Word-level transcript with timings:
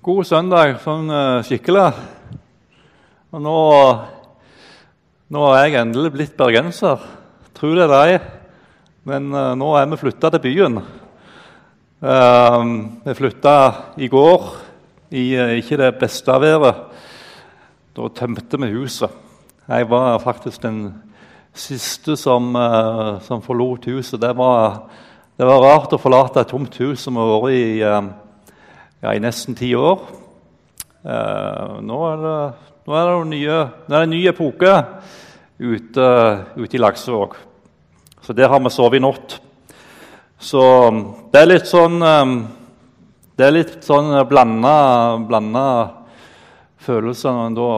God 0.00 0.24
søndag 0.24 0.78
sånn 0.80 1.10
uh, 1.12 1.42
skikkelig. 1.44 1.90
Og 3.36 3.42
nå, 3.44 3.56
nå 5.28 5.42
er 5.52 5.66
jeg 5.66 5.76
endelig 5.76 6.12
blitt 6.14 6.38
bergenser. 6.38 7.02
Tro 7.52 7.74
det 7.76 7.82
eller 7.84 8.08
ei. 8.08 8.14
Men 9.04 9.26
uh, 9.36 9.50
nå 9.60 9.68
er 9.76 9.90
vi 9.90 9.98
flytta 10.00 10.30
til 10.32 10.40
byen. 10.46 10.78
Uh, 12.00 12.64
vi 13.04 13.16
flytta 13.18 13.52
i 14.00 14.08
går 14.08 14.48
i 15.20 15.26
ikke 15.58 15.82
det 15.82 15.90
beste 16.00 16.38
været. 16.46 16.80
Da 17.92 18.08
tømte 18.22 18.62
vi 18.64 18.72
huset. 18.72 19.12
Jeg 19.68 19.90
var 19.92 20.16
faktisk 20.24 20.64
den 20.64 20.80
siste 21.52 22.16
som, 22.16 22.56
som 23.28 23.44
forlot 23.44 23.84
huset. 23.92 24.16
Det 24.24 24.32
var, 24.40 24.80
det 25.36 25.44
var, 25.44 25.60
rart 25.60 25.92
å 25.92 26.00
forlate 26.00 26.40
et 26.40 26.52
tomt 26.56 26.80
hus 26.80 27.04
som 27.04 27.20
har 27.20 27.34
vært 27.36 27.52
i 27.52 27.84
ja, 29.00 29.14
i 29.14 29.20
nesten 29.22 29.56
ti 29.56 29.70
år. 29.76 30.02
Uh, 31.00 31.78
nå, 31.80 31.98
er 32.10 32.18
det, 32.20 32.40
nå, 32.84 32.96
er 32.96 33.12
nye, 33.24 33.60
nå 33.86 33.94
er 33.94 34.02
det 34.02 34.08
en 34.08 34.12
ny 34.12 34.20
epoke 34.28 34.74
ute, 35.56 36.08
ute 36.56 36.76
i 36.76 36.80
Laksevåg. 36.80 37.38
Så 38.20 38.36
der 38.36 38.52
har 38.52 38.60
vi 38.60 38.72
sovet 38.72 39.00
i 39.00 39.04
natt. 39.04 39.38
Så 40.40 40.60
det 41.32 41.40
er 41.40 41.48
litt 41.48 41.68
sånn 41.68 41.98
eh, 42.00 42.30
Det 43.36 43.44
er 43.44 43.52
litt 43.52 43.74
sånn 43.84 44.08
blanda, 44.28 45.64
følelser 46.80 47.34
når 47.36 47.48
en 47.48 47.56
da 47.58 47.68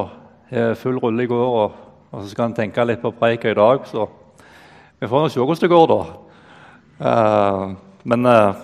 har 0.50 0.76
full 0.78 0.98
rulle 1.02 1.24
i 1.24 1.30
går, 1.30 1.46
og, 1.62 1.78
og, 2.10 2.18
så 2.20 2.30
skal 2.30 2.50
en 2.50 2.59
tenke 2.59 2.86
litt 2.86 3.02
på 3.02 3.14
preika 3.18 3.50
i 3.50 3.59
dag. 3.59 3.86
Så 3.86 4.06
vi 4.98 5.10
får 5.10 5.23
nå 5.23 5.30
se 5.30 5.42
hvordan 5.42 5.62
det 5.62 5.70
går, 5.70 5.95
da. 5.95 6.00
Uh, 7.02 7.64
men 8.10 8.26
eh, 8.26 8.60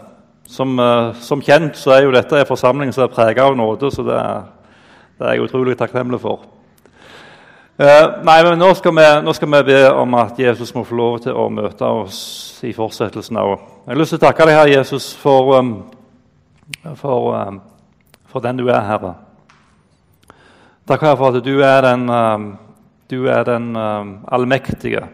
som, 0.49 0.79
uh, 0.81 1.15
som, 1.21 1.43
kjent 1.45 1.77
så 1.77 1.93
er 1.93 2.07
jo 2.07 2.15
dette 2.15 2.39
en 2.41 2.49
forsamling 2.49 2.93
som 2.95 3.05
er 3.05 3.13
preget 3.13 3.43
av 3.45 3.57
nåde, 3.57 3.91
så 3.93 4.05
det 4.07 4.17
er, 4.17 4.47
det 5.19 5.27
er, 5.27 5.35
jeg 5.35 5.45
utrolig 5.45 5.77
takknemlig 5.77 6.21
for. 6.23 6.47
Eh, 7.79 8.07
nei, 8.27 8.39
men 8.43 8.57
nå 8.59 8.73
skal, 8.75 8.95
vi, 8.97 9.05
nå 9.23 9.33
skal, 9.37 9.53
vi, 9.53 9.59
be 9.69 9.83
om 9.93 10.17
at 10.19 10.39
Jesus 10.41 10.73
må 10.75 10.83
få 10.89 10.97
lov 10.99 11.19
til 11.23 11.37
å 11.37 11.45
møte 11.53 11.87
oss 11.87 12.19
i 12.67 12.73
fortsettelsen. 12.75 13.39
òg. 13.39 13.53
Jeg 13.85 13.93
har 13.93 14.01
lyst 14.01 14.17
til 14.17 14.19
å 14.19 14.25
takke 14.25 14.49
deg, 14.49 14.57
Herre 14.59 14.73
Jesus, 14.73 15.13
for, 15.15 15.53
um, 15.61 15.71
for, 16.99 17.29
um, 17.37 17.61
for, 18.27 18.43
den 18.43 18.59
du 18.59 18.65
er, 18.67 18.81
Herre. 18.89 19.13
Takk 20.91 21.07
Herre, 21.07 21.21
for 21.21 21.39
at 21.39 21.47
du 21.47 21.63
er 21.63 21.87
den, 21.87 22.09
um, 22.11 22.51
du 23.13 23.21
er 23.31 23.47
den 23.47 23.71
allmektige. 23.79 25.07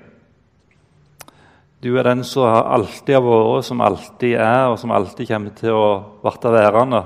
Du 1.84 1.98
er 1.98 2.06
den 2.06 2.22
som 2.24 2.48
alltid 2.48 3.18
har 3.18 3.24
vært, 3.26 3.66
som 3.66 3.82
alltid 3.84 4.38
er, 4.40 4.70
og 4.72 4.78
som 4.80 4.92
alltid 4.96 5.28
kommer 5.28 5.52
til 5.58 5.76
å 5.76 5.88
bli 6.22 6.52
værende. 6.54 7.02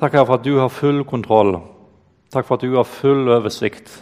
Takk 0.00 0.16
for 0.22 0.38
at 0.38 0.46
du 0.46 0.54
har 0.56 0.72
full 0.72 1.02
kontroll. 1.04 1.58
Takk 2.32 2.48
for 2.48 2.56
at 2.56 2.64
du 2.64 2.78
har 2.78 2.88
full 2.88 3.28
oversikt. 3.28 3.92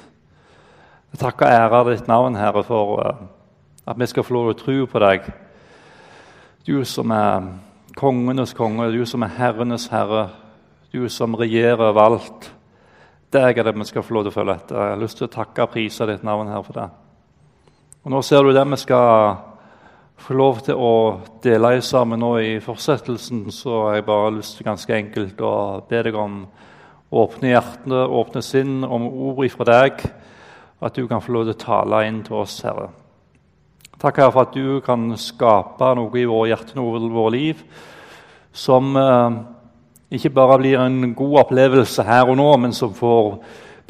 Jeg 1.11 1.25
takker 1.25 1.48
og 1.48 1.56
ærer 1.56 1.91
ditt 1.91 2.06
navn, 2.06 2.39
Herre, 2.39 2.62
for 2.62 3.02
eh, 3.02 3.27
at 3.91 3.98
vi 3.98 4.06
skal 4.06 4.28
få 4.28 4.36
lov 4.36 4.52
til 4.52 4.55
å 4.55 4.62
tro 4.62 4.86
på 4.94 5.02
deg. 5.02 5.28
Du 6.70 6.77
som 6.86 7.11
er 7.11 7.50
kongenes 7.98 8.55
konge, 8.55 8.92
du 8.95 9.02
som 9.11 9.27
er 9.27 9.34
herrenes 9.41 9.91
herre, 9.91 10.28
du 10.95 11.08
som 11.11 11.34
regjerer 11.34 11.89
over 11.91 12.05
alt. 12.06 12.52
Deg 13.34 13.58
er 13.58 13.67
det 13.67 13.74
vi 13.74 13.91
skal 13.91 14.06
få 14.06 14.14
lov 14.14 14.28
til 14.28 14.36
å 14.36 14.39
følge 14.39 14.61
etter. 14.61 14.83
Jeg 14.84 14.95
har 14.95 15.02
lyst 15.02 15.19
til 15.19 15.27
å 15.27 15.34
takke 15.34 15.67
og 15.67 15.74
prise 15.74 16.06
ditt 16.06 16.22
navn 16.22 16.55
her 16.55 16.62
for 16.62 16.78
det. 16.78 16.91
Og 18.00 18.14
Nå 18.14 18.22
ser 18.24 18.40
du 18.40 18.54
det 18.56 18.62
vi 18.64 18.76
skal 18.80 19.34
få 20.24 20.32
lov 20.32 20.62
til 20.64 20.78
å 20.80 20.92
dele 21.44 21.74
i 21.76 21.82
sammen 21.84 22.22
nå 22.22 22.30
i 22.40 22.54
fortsettelsen. 22.64 23.42
Så 23.52 23.74
har 23.82 23.98
jeg 23.98 24.06
bare 24.06 24.30
lyst 24.38 24.56
til 24.56 24.64
ganske 24.70 24.94
enkelt 24.96 25.42
å 25.44 25.50
be 25.84 26.00
deg 26.06 26.16
om 26.16 26.38
å 27.10 27.26
åpne 27.26 27.50
hjertene, 27.52 28.06
åpne 28.08 28.40
sinn, 28.40 28.80
om 28.88 29.04
ord 29.04 29.44
ifra 29.44 29.68
deg. 29.68 30.00
At 30.80 30.96
du 30.96 31.05
kan 31.12 31.20
få 31.20 31.36
lov 31.36 31.50
til 31.50 31.58
å 31.58 31.60
tale 31.66 32.00
inn 32.08 32.22
til 32.24 32.40
oss, 32.40 32.56
Herre. 32.64 32.89
Takk 34.00 34.22
Herre, 34.22 34.33
for 34.33 34.48
at 34.48 34.56
du 34.56 34.80
kan 34.80 35.05
skape 35.20 35.92
noe 36.00 36.16
i 36.16 36.24
våre 36.24 36.55
hjerter, 36.55 36.80
noe 36.80 37.05
i 37.05 37.14
våre 37.20 37.36
liv, 37.36 37.62
som 38.48 38.96
eh, 38.96 39.40
ikke 40.16 40.33
bare 40.40 40.62
blir 40.64 40.80
en 40.80 41.12
god 41.12 41.42
opplevelse 41.44 42.08
her 42.08 42.33
og 42.33 42.40
nå, 42.40 42.48
men 42.64 42.72
som 42.72 42.96
får 42.96 43.34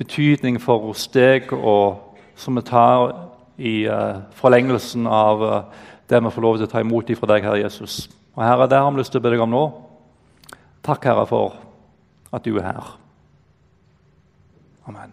betydning 0.03 0.59
for 0.59 0.91
oss 0.91 1.07
deg, 1.15 1.55
og 1.55 2.19
som 2.35 2.59
vi 2.59 2.67
tar 2.67 3.30
i 3.61 3.85
uh, 3.89 4.23
forlengelsen 4.41 5.07
av 5.07 5.43
uh, 5.45 5.63
det 6.09 6.21
vi 6.25 6.33
får 6.33 6.45
lov 6.45 6.57
til 6.57 6.67
å 6.67 6.71
ta 6.73 6.81
imot 6.81 7.13
fra 7.19 7.29
deg, 7.35 7.45
Herre 7.45 7.61
Jesus. 7.61 8.09
Og 8.35 8.45
Herre, 8.45 8.69
det 8.71 8.81
har 8.81 8.91
vi 8.91 9.03
lyst 9.03 9.13
til 9.13 9.21
å 9.21 9.25
be 9.25 9.33
deg 9.35 9.45
om 9.45 9.53
nå. 9.53 9.65
Takk, 10.87 11.05
Herre, 11.05 11.27
for 11.29 11.59
at 12.33 12.47
du 12.47 12.57
er 12.57 12.71
her. 12.71 12.93
Amen. 14.89 15.13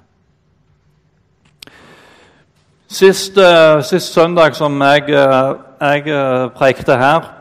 Sist, 2.87 3.35
uh, 3.35 3.83
sist 3.83 4.15
søndag 4.15 4.55
som 4.55 4.79
jeg, 4.79 5.11
jeg 5.11 6.51
prekte 6.55 6.95
her, 6.97 7.33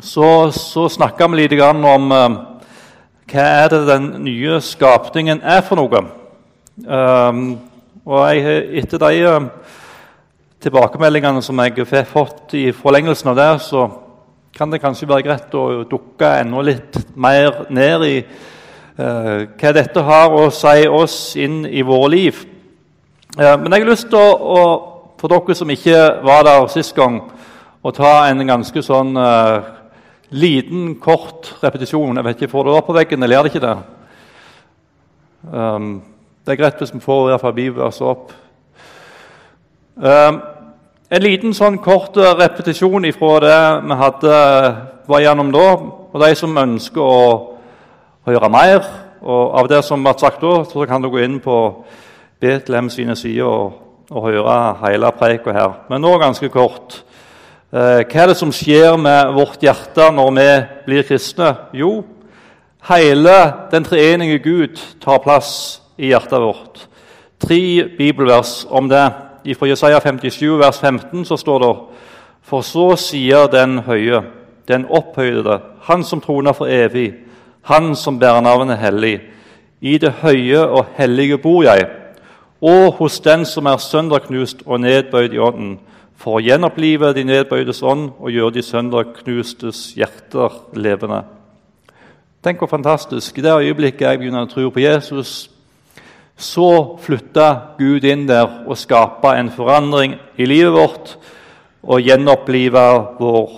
så, 0.00 0.52
så 0.54 0.86
snakka 0.92 1.26
vi 1.32 1.42
litt 1.42 1.56
om 1.66 2.12
hva 2.12 3.42
er 3.42 3.72
det 3.72 3.80
den 3.88 4.10
nye 4.22 4.60
skapningen 4.62 5.40
er 5.42 5.64
for 5.66 5.80
noe. 5.80 6.02
Og 8.06 8.20
jeg, 8.30 8.60
etter 8.84 9.02
de 9.02 9.48
tilbakemeldingene 10.66 11.42
som 11.44 11.60
jeg 11.62 11.86
har 11.86 12.08
fått 12.10 12.56
i 12.58 12.64
forlengelsen 12.74 13.30
av 13.30 13.38
det, 13.38 13.50
så 13.62 13.86
kan 14.56 14.72
det 14.72 14.80
kanskje 14.82 15.06
være 15.06 15.26
greit 15.28 15.54
å 15.54 15.84
dukke 15.86 16.32
enda 16.40 16.62
litt 16.64 16.98
mer 17.14 17.66
ned 17.70 18.04
i 18.06 18.16
eh, 18.18 19.46
hva 19.46 19.72
dette 19.76 20.02
har 20.08 20.34
å 20.34 20.48
si 20.50 20.88
oss 20.88 21.18
inn 21.38 21.60
i 21.68 21.84
våre 21.86 22.08
liv. 22.16 22.40
Eh, 23.36 23.54
men 23.60 23.70
jeg 23.70 23.84
har 23.84 23.92
lyst 23.92 24.08
til 24.10 24.18
å, 24.18 24.32
å, 24.34 24.64
for 25.20 25.30
dere 25.30 25.56
som 25.58 25.70
ikke 25.70 26.00
var 26.26 26.48
der 26.48 26.66
sist 26.72 26.96
gang, 26.96 27.20
å 27.86 27.92
ta 27.94 28.16
en 28.26 28.42
ganske 28.48 28.82
sånn 28.82 29.14
eh, 29.22 29.70
liten, 30.34 30.96
kort 30.98 31.52
repetisjon. 31.62 32.16
Jeg 32.16 32.26
vet 32.26 32.42
ikke, 32.42 32.54
Får 32.56 32.66
det 32.66 32.74
opp 32.74 32.90
på 32.90 32.98
veggen, 32.98 33.22
eller 33.22 33.38
gjør 33.38 33.46
det 33.46 33.54
ikke 33.54 33.66
det? 33.68 33.76
Um, 35.46 35.90
det 36.42 36.56
er 36.56 36.58
greit 36.58 36.82
hvis 36.82 36.94
vi 36.96 37.04
får 37.04 37.28
i 37.28 37.30
hvert 37.30 37.44
fall 37.44 37.54
bibelverset 37.54 38.10
opp. 38.10 38.34
Um, 39.96 40.42
en 41.06 41.22
liten 41.22 41.54
sånn 41.54 41.78
kort 41.82 42.16
eh, 42.18 42.34
repetisjon 42.34 43.06
ifra 43.06 43.38
det 43.44 43.58
vi 43.86 43.98
hadde, 44.00 44.36
eh, 44.36 44.78
var 45.06 45.22
gjennom 45.22 45.52
da. 45.54 45.66
Og 46.10 46.22
de 46.22 46.30
som 46.38 46.56
ønsker 46.58 47.02
å 47.02 47.26
høre 48.26 48.50
mer 48.50 48.80
og 49.26 49.54
av 49.58 49.68
det 49.70 49.82
som 49.86 50.02
ble 50.02 50.14
sagt 50.18 50.42
da, 50.42 50.60
så 50.66 50.86
kan 50.86 51.02
du 51.02 51.10
gå 51.10 51.22
inn 51.22 51.38
på 51.42 51.58
Betlehem 52.42 52.90
sine 52.92 53.16
sider 53.18 53.46
og, 53.46 53.76
og 54.10 54.26
høre 54.28 54.56
hele 54.82 55.12
preika 55.16 55.54
her. 55.54 55.76
Men 55.90 56.02
nå 56.04 56.12
ganske 56.22 56.50
kort. 56.52 57.00
Eh, 57.70 58.02
hva 58.02 58.24
er 58.24 58.32
det 58.32 58.38
som 58.38 58.54
skjer 58.54 58.98
med 59.00 59.32
vårt 59.36 59.62
hjerte 59.62 60.10
når 60.14 60.34
vi 60.36 60.48
blir 60.88 61.06
kristne? 61.06 61.52
Jo, 61.74 62.00
hele 62.90 63.36
den 63.70 63.86
treenige 63.86 64.42
Gud 64.42 64.82
tar 65.02 65.22
plass 65.22 65.80
i 65.98 66.10
hjertet 66.10 66.42
vårt. 66.42 66.86
Tre 67.42 67.62
bibelvers 67.98 68.64
om 68.70 68.90
det. 68.90 69.06
Fra 69.54 69.68
Jesaja 69.68 70.00
57, 70.00 70.58
vers 70.58 70.78
15, 70.80 71.24
så 71.24 71.36
står 71.36 71.58
det 71.58 71.72
For 72.42 72.60
så 72.60 72.96
sier 72.96 73.46
den 73.46 73.78
høye, 73.78 74.22
den 74.68 74.86
opphøyde, 74.90 75.60
han 75.82 76.04
som 76.04 76.20
troner 76.20 76.52
for 76.52 76.66
evig, 76.66 77.14
han 77.62 77.94
som 77.94 78.18
bærer 78.18 78.40
navnet 78.40 78.78
hellig. 78.78 79.20
I 79.80 79.98
det 79.98 80.12
høye 80.22 80.66
og 80.66 80.86
hellige 80.96 81.38
bor 81.38 81.62
jeg, 81.62 81.86
og 82.60 82.92
hos 82.92 83.20
den 83.20 83.44
som 83.44 83.66
er 83.66 83.76
sønderknust 83.76 84.62
og 84.66 84.80
nedbøyd 84.80 85.32
i 85.32 85.38
ånden, 85.38 85.78
for 86.16 86.38
å 86.38 86.42
gjenopplive 86.42 87.12
de 87.12 87.24
nedbøydes 87.28 87.82
ånd 87.82 88.08
og 88.18 88.30
gjøre 88.32 88.54
de 88.56 88.62
sønderknustes 88.64 89.92
hjerter 89.98 90.54
levende. 90.72 91.22
Tenk 92.42 92.62
hvor 92.62 92.70
fantastisk. 92.70 93.38
I 93.38 93.42
det 93.42 93.52
øyeblikket 93.52 94.06
jeg 94.06 94.18
begynner 94.22 94.46
å 94.46 94.50
tro 94.50 94.70
på 94.70 94.80
Jesus, 94.80 95.50
så 96.36 96.98
flytta 97.00 97.76
Gud 97.78 98.04
inn 98.04 98.26
der 98.28 98.64
og 98.66 98.76
skapa 98.78 99.36
en 99.38 99.48
forandring 99.50 100.18
i 100.36 100.48
livet 100.48 100.74
vårt 100.74 101.14
og 101.86 102.02
gjenoppliva 102.04 102.88
vår 103.16 103.54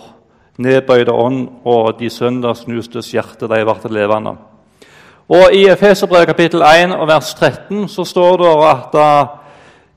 nedbøyde 0.62 1.14
ånd 1.14 1.40
og 1.66 1.98
de 1.98 2.10
søndagsknustes 2.10 3.10
hjerte. 3.14 3.48
De 3.50 3.64
ble 3.66 3.92
levende. 3.94 4.36
Og 5.28 5.52
I 5.52 5.66
Efeserbrevet 5.69 6.30
kapittel 6.30 6.62
1 6.64 6.94
og 6.96 7.08
vers 7.10 7.34
13 7.34 7.88
så 7.92 8.04
står 8.06 8.38
det 8.40 8.52
at 8.69 8.94
da, 8.94 9.08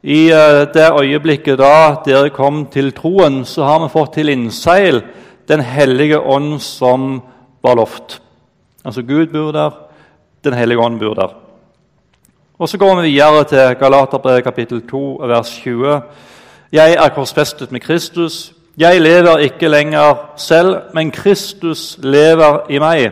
i 0.03 0.25
eh, 0.33 0.63
det 0.73 0.89
øyeblikket 0.97 1.61
da 1.61 2.01
dere 2.05 2.33
kom 2.33 2.65
til 2.73 2.91
troen, 2.97 3.45
så 3.45 3.63
har 3.63 3.79
vi 3.83 3.93
fått 3.93 4.17
til 4.17 4.33
innseil 4.33 5.03
Den 5.47 5.59
hellige 5.61 6.19
ånd 6.19 6.59
som 6.61 7.21
var 7.63 7.75
lovt. 7.75 8.21
Altså 8.85 9.01
Gud 9.01 9.27
bor 9.33 9.51
der, 9.51 9.71
Den 10.43 10.53
hellige 10.53 10.79
ånd 10.79 10.99
bor 10.99 11.13
der. 11.13 11.33
Og 12.61 12.69
Så 12.69 12.77
går 12.77 13.01
vi 13.01 13.09
videre 13.09 13.43
til 13.43 13.75
Galaterbrevet 13.75 14.43
kapittel 14.43 14.81
2, 14.87 15.21
vers 15.27 15.49
20. 15.49 16.01
Jeg 16.71 16.93
er 16.93 17.09
korsfestet 17.09 17.71
med 17.71 17.79
Kristus. 17.79 18.53
Jeg 18.77 19.01
lever 19.01 19.37
ikke 19.37 19.67
lenger 19.67 20.31
selv, 20.37 20.75
men 20.93 21.11
Kristus 21.11 21.97
lever 22.03 22.59
i 22.69 22.77
meg. 22.79 23.11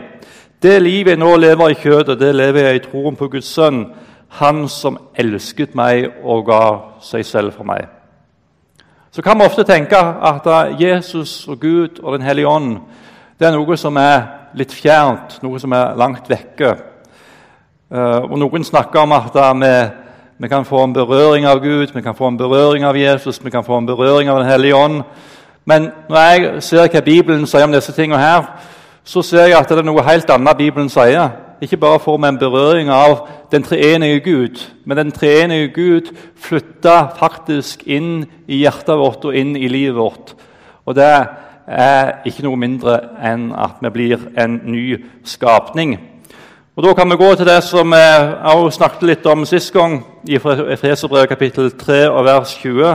Det 0.61 0.81
livet 0.81 1.09
jeg 1.09 1.17
nå 1.17 1.35
lever 1.35 1.69
i 1.69 1.73
kjødet, 1.73 2.19
det 2.19 2.35
lever 2.35 2.59
jeg 2.59 2.75
i 2.75 2.83
troen 2.91 3.15
på 3.15 3.27
Guds 3.27 3.45
sønn, 3.45 3.87
Han 4.29 4.67
som 4.67 4.97
elsket 5.15 5.75
meg 5.75 6.11
og 6.23 6.45
ga 6.45 6.77
seg 7.01 7.25
selv 7.25 7.51
for 7.51 7.63
meg. 7.63 7.87
Så 9.11 9.21
kan 9.21 9.39
vi 9.39 9.45
ofte 9.45 9.63
tenke 9.63 9.97
at 9.97 10.45
Jesus 10.79 11.47
og 11.47 11.59
Gud 11.59 11.99
og 12.03 12.13
Den 12.13 12.27
hellige 12.27 12.47
ånd 12.47 12.77
det 13.39 13.47
er 13.47 13.57
noe 13.57 13.77
som 13.77 13.97
er 13.97 14.27
litt 14.53 14.71
fjernt, 14.71 15.39
noe 15.41 15.59
som 15.59 15.73
er 15.73 15.95
langt 15.97 16.29
vekke. 16.29 16.88
Eh, 17.89 18.21
og 18.21 18.37
Noen 18.37 18.63
snakker 18.63 19.01
om 19.01 19.15
at 19.17 19.33
vi, 19.33 19.73
vi 20.37 20.47
kan 20.47 20.65
få 20.65 20.83
en 20.83 20.93
berøring 20.93 21.45
av 21.49 21.57
Gud, 21.63 21.87
vi 21.93 22.01
kan 22.01 22.15
få 22.15 22.27
en 22.27 22.37
berøring 22.37 22.83
av 22.85 22.97
Jesus, 22.97 23.39
vi 23.43 23.49
kan 23.49 23.63
få 23.65 23.77
en 23.77 23.85
berøring 23.85 24.29
av 24.29 24.37
Den 24.37 24.51
hellige 24.51 24.75
ånd. 24.75 25.01
Men 25.65 25.91
når 26.09 26.17
jeg 26.17 26.63
ser 26.63 26.87
hva 26.87 27.01
Bibelen 27.01 27.47
sier 27.47 27.65
om 27.65 27.73
disse 27.73 27.93
tingene 27.93 28.21
her, 28.21 28.45
så 29.03 29.23
ser 29.25 29.47
jeg 29.49 29.57
at 29.57 29.69
det 29.69 29.81
er 29.81 29.87
noe 29.87 30.05
helt 30.05 30.29
annet 30.29 30.57
Bibelen 30.57 30.89
sier. 30.89 31.31
Ikke 31.61 31.77
bare 31.81 31.99
får 31.99 32.17
vi 32.17 32.29
en 32.29 32.37
berøring 32.39 32.91
av 32.93 33.25
den 33.51 33.65
treenige 33.65 34.19
Gud, 34.19 34.61
men 34.85 34.97
den 34.97 35.11
treenige 35.11 35.71
Gud 35.73 36.13
flytter 36.37 37.09
faktisk 37.17 37.83
inn 37.87 38.27
i 38.47 38.61
hjertet 38.61 39.01
vårt 39.01 39.25
og 39.25 39.35
inn 39.35 39.57
i 39.57 39.67
livet 39.67 39.97
vårt. 39.97 40.35
Og 40.85 40.95
det 40.95 41.09
er 41.65 42.13
ikke 42.25 42.45
noe 42.45 42.57
mindre 42.57 42.99
enn 43.17 43.49
at 43.51 43.81
vi 43.81 43.93
blir 43.97 44.29
en 44.37 44.61
ny 44.63 44.85
skapning. 45.25 45.97
Og 46.79 46.85
Da 46.85 46.93
kan 46.93 47.09
vi 47.09 47.15
gå 47.15 47.35
til 47.35 47.45
det 47.45 47.63
som 47.63 47.91
vi 47.91 48.71
snakket 48.71 49.01
litt 49.03 49.25
om 49.27 49.41
sist 49.45 49.73
gang, 49.75 49.97
i 50.23 50.37
Efeserbrevet 50.39 51.27
kapittel 51.27 51.73
3 51.75 52.05
og 52.07 52.23
vers 52.23 52.53
20. 52.55 52.93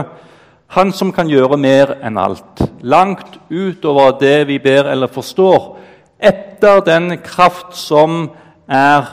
Han 0.73 0.91
som 0.91 1.11
kan 1.13 1.29
gjøre 1.29 1.57
mer 1.57 1.93
enn 2.01 2.17
alt, 2.17 2.63
langt 2.81 3.37
utover 3.51 4.17
det 4.17 4.47
vi 4.47 4.57
ber 4.57 4.89
eller 4.89 5.05
forstår, 5.07 5.77
etter 6.17 6.81
den 6.81 7.19
kraft 7.21 7.77
som 7.77 8.31
er 8.65 9.05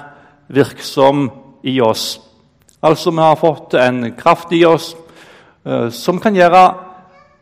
virksom 0.48 1.28
i 1.62 1.76
oss. 1.80 2.20
Altså, 2.82 3.10
vi 3.10 3.20
har 3.20 3.36
fått 3.36 3.74
en 3.74 4.14
kraft 4.16 4.56
i 4.56 4.64
oss 4.64 4.94
uh, 5.68 5.90
som 5.90 6.16
kan 6.16 6.32
gjøre 6.32 6.64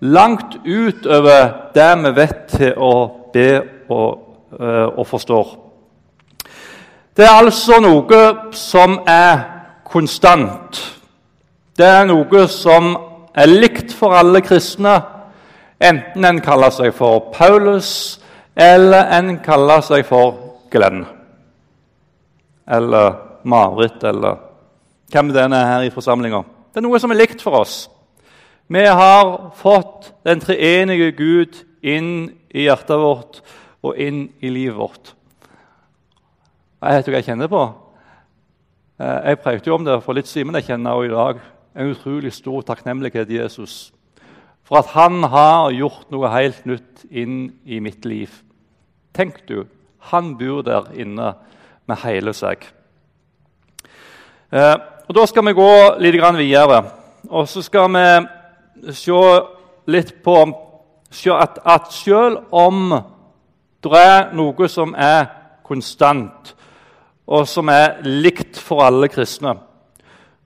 langt 0.00 0.59
utover 0.67 1.71
det 1.79 1.91
vi 2.03 2.17
vet 2.19 2.47
til 2.59 2.75
å 2.75 2.94
be 3.32 3.50
og, 3.87 4.31
uh, 4.59 4.88
og 4.99 5.06
forstår. 5.06 5.69
Det 7.20 7.26
er 7.28 7.37
altså 7.37 7.76
noe 7.84 8.19
som 8.56 8.94
er 9.05 9.43
konstant. 9.84 10.78
Det 11.76 11.84
er 11.84 12.06
noe 12.08 12.46
som 12.49 12.94
er 13.37 13.50
likt 13.50 13.93
for 13.93 14.17
alle 14.17 14.40
kristne, 14.40 14.94
enten 15.76 16.25
en 16.25 16.40
kaller 16.40 16.72
seg 16.72 16.94
for 16.96 17.26
Paulus 17.34 17.90
eller 18.56 19.12
en 19.19 19.34
kaller 19.44 19.84
seg 19.84 20.06
for 20.08 20.32
Glenn. 20.72 21.05
Eller 22.64 23.12
Marit, 23.44 24.00
eller 24.00 24.40
hvem 25.12 25.37
det 25.37 25.44
er 25.44 25.69
her 25.75 25.84
i 25.90 25.93
forsamlinga. 25.93 26.40
Det 26.72 26.81
er 26.81 26.88
noe 26.88 27.05
som 27.05 27.12
er 27.12 27.20
likt 27.20 27.44
for 27.44 27.61
oss. 27.61 27.82
Vi 28.72 28.88
har 28.88 29.50
fått 29.61 30.14
den 30.25 30.40
treenige 30.40 31.12
Gud 31.20 31.64
inn 31.84 32.31
i 32.49 32.64
hjertet 32.64 32.96
vårt 32.96 33.43
og 33.84 34.00
inn 34.00 34.31
i 34.40 34.56
livet 34.56 34.81
vårt. 34.81 35.17
Jeg 36.81 36.97
vet 36.97 37.09
hva 37.12 37.19
jeg 37.19 37.25
kjenner 37.27 37.49
på. 37.53 37.62
Eh, 38.97 39.19
jeg 39.29 39.38
prekte 39.44 39.69
jo 39.69 39.75
om 39.77 39.82
det 39.85 39.99
for 40.00 40.17
litt 40.17 40.29
siden, 40.29 40.49
men 40.49 40.56
jeg 40.62 40.71
kjenner 40.71 40.97
også 40.97 41.09
i 41.11 41.12
dag 41.12 41.41
en 41.77 41.91
utrolig 41.93 42.31
stor 42.32 42.62
takknemlighet 42.65 43.27
til 43.29 43.37
Jesus 43.37 43.75
for 44.65 44.79
at 44.81 44.93
han 44.94 45.27
har 45.29 45.75
gjort 45.77 46.06
noe 46.15 46.31
helt 46.32 46.62
nytt 46.65 47.03
inn 47.11 47.50
i 47.69 47.82
mitt 47.85 48.06
liv. 48.09 48.32
Tenk 49.12 49.43
du, 49.49 49.67
han 50.09 50.31
bor 50.41 50.62
der 50.65 50.88
inne 50.97 51.35
med 51.85 52.00
hele 52.00 52.32
seg. 52.38 52.65
Eh, 54.49 54.77
og 55.05 55.12
Da 55.19 55.27
skal 55.27 55.44
vi 55.50 55.53
gå 55.59 55.75
litt 56.00 56.17
videre. 56.38 56.79
Og 57.29 57.49
så 57.49 57.61
skal 57.61 57.93
vi 57.93 58.93
se 58.94 59.21
litt 59.85 60.15
på 60.25 60.38
at 61.37 61.93
selv 61.93 62.41
om 62.50 62.94
det 63.85 64.00
er 64.00 64.32
noe 64.32 64.69
som 64.69 64.94
er 64.97 65.29
konstant, 65.62 66.55
og 67.31 67.47
som 67.47 67.71
er 67.71 68.00
likt 68.03 68.59
for 68.59 68.82
alle 68.82 69.09
kristne, 69.11 69.55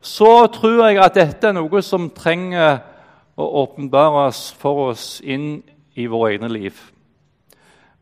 så 0.05 0.47
tror 0.53 0.83
jeg 0.85 1.01
at 1.01 1.17
dette 1.17 1.49
er 1.49 1.57
noe 1.57 1.81
som 1.83 2.11
trenger 2.13 2.83
å 3.41 3.47
åpenbares 3.63 4.51
for 4.61 4.91
oss 4.91 5.07
inn 5.25 5.63
i 5.97 6.05
våre 6.11 6.35
egne 6.35 6.51
liv. 6.53 6.77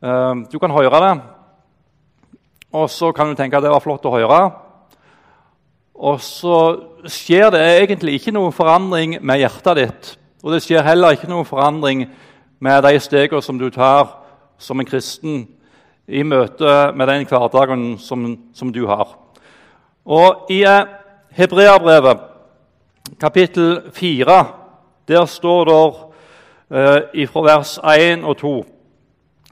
Ehm, 0.02 0.46
du 0.50 0.58
kan 0.58 0.75
høre 0.75 1.00
det, 1.05 1.12
og 2.75 2.90
så 2.90 3.12
kan 3.14 3.31
du 3.31 3.38
tenke 3.38 3.56
at 3.56 3.62
det 3.62 3.70
var 3.70 3.84
flott 3.84 4.08
å 4.08 4.17
høre. 4.17 4.40
Og 5.94 6.19
så 6.25 6.58
skjer 7.06 7.52
det 7.55 7.62
egentlig 7.84 8.17
ikke 8.19 8.34
noen 8.34 8.55
forandring 8.56 9.20
med 9.23 9.44
hjertet 9.44 9.79
ditt. 9.79 10.12
Og 10.43 10.56
det 10.56 10.62
skjer 10.64 10.82
heller 10.82 11.14
ikke 11.14 11.31
noen 11.31 11.46
forandring 11.46 12.08
med 12.58 12.82
de 12.82 12.99
stegene 12.99 13.44
som 13.44 13.61
du 13.61 13.69
tar 13.70 14.08
som 14.58 14.81
en 14.81 14.88
kristen 14.88 15.44
i 16.08 16.22
møte 16.22 16.93
med 16.96 17.08
den 17.08 17.26
hverdagen 17.28 17.84
som, 17.99 18.25
som 18.54 18.72
du 18.72 18.87
har. 18.87 19.14
Og 20.04 20.50
I 20.50 20.62
eh, 20.66 20.90
Hebreabrevet, 21.37 22.19
kapittel 23.20 23.81
4, 23.94 24.44
der 25.08 25.25
står 25.26 25.64
det 25.70 25.82
eh, 27.14 27.28
fra 27.31 27.44
vers 27.46 27.78
1 27.78 28.25
og 28.25 28.37
2 28.43 28.54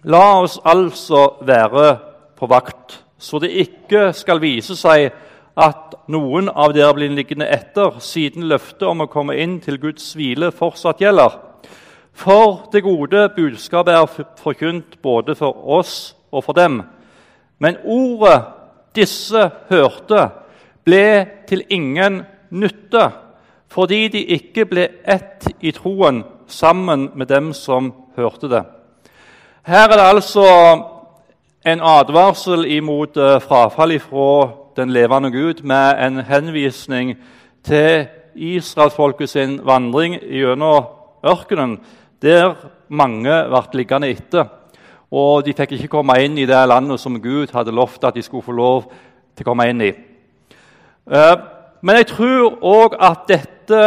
La 0.08 0.41
oss 0.41 0.56
altså 0.64 1.43
være 1.44 1.99
på 2.38 2.47
vakt, 2.49 3.03
så 3.19 3.38
det 3.38 3.50
ikke 3.53 4.14
skal 4.17 4.41
vise 4.41 4.73
seg 4.79 5.11
at 5.61 5.96
noen 6.08 6.49
av 6.49 6.73
dere 6.73 6.94
blir 6.96 7.12
liggende 7.12 7.49
etter, 7.53 7.99
siden 8.00 8.46
løftet 8.49 8.87
om 8.88 9.05
å 9.05 9.11
komme 9.12 9.37
inn 9.37 9.58
til 9.61 9.76
Guds 9.82 10.14
hvile 10.17 10.49
fortsatt 10.56 11.03
gjelder. 11.05 11.37
For 12.17 12.64
det 12.73 12.81
gode 12.87 13.26
budskapet 13.37 13.93
er 13.93 14.32
forkynt 14.41 14.96
både 15.05 15.37
for 15.37 15.69
oss 15.76 16.14
og 16.32 16.44
for 16.44 16.53
dem. 16.53 16.82
Men 17.59 17.77
ordet 17.85 18.43
disse 18.97 19.50
hørte, 19.71 20.29
ble 20.85 21.27
til 21.49 21.65
ingen 21.71 22.23
nytte 22.50 23.11
fordi 23.71 24.09
de 24.11 24.25
ikke 24.35 24.65
ble 24.67 24.88
ett 25.06 25.47
i 25.62 25.71
troen 25.71 26.25
sammen 26.50 27.11
med 27.15 27.29
dem 27.31 27.53
som 27.55 27.93
hørte 28.17 28.49
det. 28.50 28.65
Her 29.62 29.87
er 29.87 29.94
det 29.94 30.06
altså 30.11 30.47
en 31.67 31.82
advarsel 31.85 32.65
imot 32.67 33.17
eh, 33.17 33.39
frafall 33.44 33.94
fra 34.03 34.51
den 34.77 34.91
levende 34.91 35.31
Gud 35.31 35.63
med 35.63 36.01
en 36.06 36.19
henvisning 36.27 37.15
til 37.63 38.08
israelsfolket 38.34 39.29
sin 39.29 39.60
vandring 39.63 40.17
gjennom 40.19 40.89
ørkenen, 41.27 41.79
der 42.22 42.55
mange 42.89 43.37
ble 43.53 43.79
liggende 43.79 44.10
etter. 44.10 44.49
Og 45.10 45.44
de 45.44 45.55
fikk 45.56 45.74
ikke 45.74 45.90
komme 45.96 46.14
inn 46.22 46.38
i 46.38 46.46
det 46.46 46.60
landet 46.70 47.00
som 47.02 47.19
Gud 47.22 47.50
hadde 47.55 47.74
lovt 47.74 48.05
at 48.06 48.14
de 48.14 48.22
skulle 48.22 48.46
få 48.46 48.55
lov 48.55 48.84
til 49.34 49.43
å 49.43 49.48
komme 49.50 49.67
inn 49.70 49.82
i. 49.82 49.90
Eh, 51.10 51.36
men 51.82 51.96
jeg 51.96 52.10
tror 52.12 52.60
òg 52.62 52.94
at 53.00 53.26
dette 53.29 53.81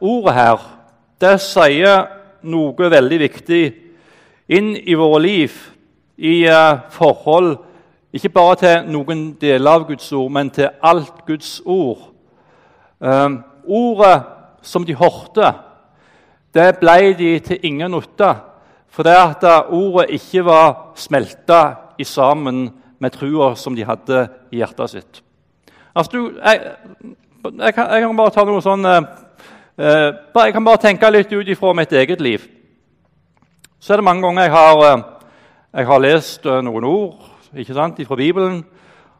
ordet 0.00 0.34
her 0.34 0.64
det 1.22 1.36
sier 1.40 2.08
noe 2.42 2.90
veldig 2.90 3.18
viktig 3.22 3.62
inn 4.52 4.74
i 4.76 4.96
våre 4.98 5.20
liv, 5.22 5.54
i 6.18 6.42
eh, 6.46 6.82
forhold 6.90 7.54
ikke 8.14 8.30
bare 8.30 8.56
til 8.60 8.90
noen 8.94 9.22
deler 9.40 9.78
av 9.78 9.86
Guds 9.88 10.12
ord, 10.14 10.30
men 10.30 10.50
til 10.54 10.68
alt 10.82 11.24
Guds 11.26 11.56
ord. 11.64 12.10
Eh, 13.02 13.30
ordet 13.64 14.16
som 14.62 14.84
de 14.86 14.94
hørte, 14.94 15.52
det 16.54 16.68
ble 16.78 17.14
de 17.18 17.38
til 17.42 17.66
ingen 17.66 17.90
nytte. 17.90 18.34
Fordi 18.94 19.10
at 19.10 19.44
ordet 19.74 20.12
ikke 20.14 20.44
var 20.46 20.94
smelta 20.94 21.62
sammen 22.02 22.68
med 22.98 23.10
trua 23.10 23.54
som 23.54 23.74
de 23.76 23.84
hadde 23.84 24.26
i 24.52 24.60
hjertet 24.62 24.90
sitt. 24.90 25.20
Altså, 25.94 26.10
du, 26.16 26.38
jeg, 26.38 26.60
jeg, 27.44 27.74
kan, 27.74 27.90
jeg, 27.90 28.02
kan, 28.02 28.16
bare 28.16 28.34
ta 28.34 28.44
noe 28.46 28.62
sånn 28.64 28.86
eh, 28.88 29.02
eh 29.78 30.40
Jeg 30.46 30.54
kan 30.54 30.64
bare 30.64 30.82
tenke 30.82 31.10
litt 31.10 31.32
ut 31.32 31.48
ifra 31.48 31.74
mitt 31.74 31.92
eget 31.92 32.20
liv. 32.20 32.48
Så 33.78 33.92
er 33.92 34.00
det 34.00 34.06
mange 34.06 34.24
ganger 34.24 34.42
jeg 34.42 34.54
har, 34.54 34.82
eh, 34.88 35.04
jeg 35.78 35.86
har 35.86 36.02
lest 36.02 36.46
eh, 36.46 36.62
noen 36.62 36.84
ord 36.84 37.30
ikke 37.54 37.74
sant, 37.74 38.00
fra 38.06 38.16
Bibelen. 38.16 38.64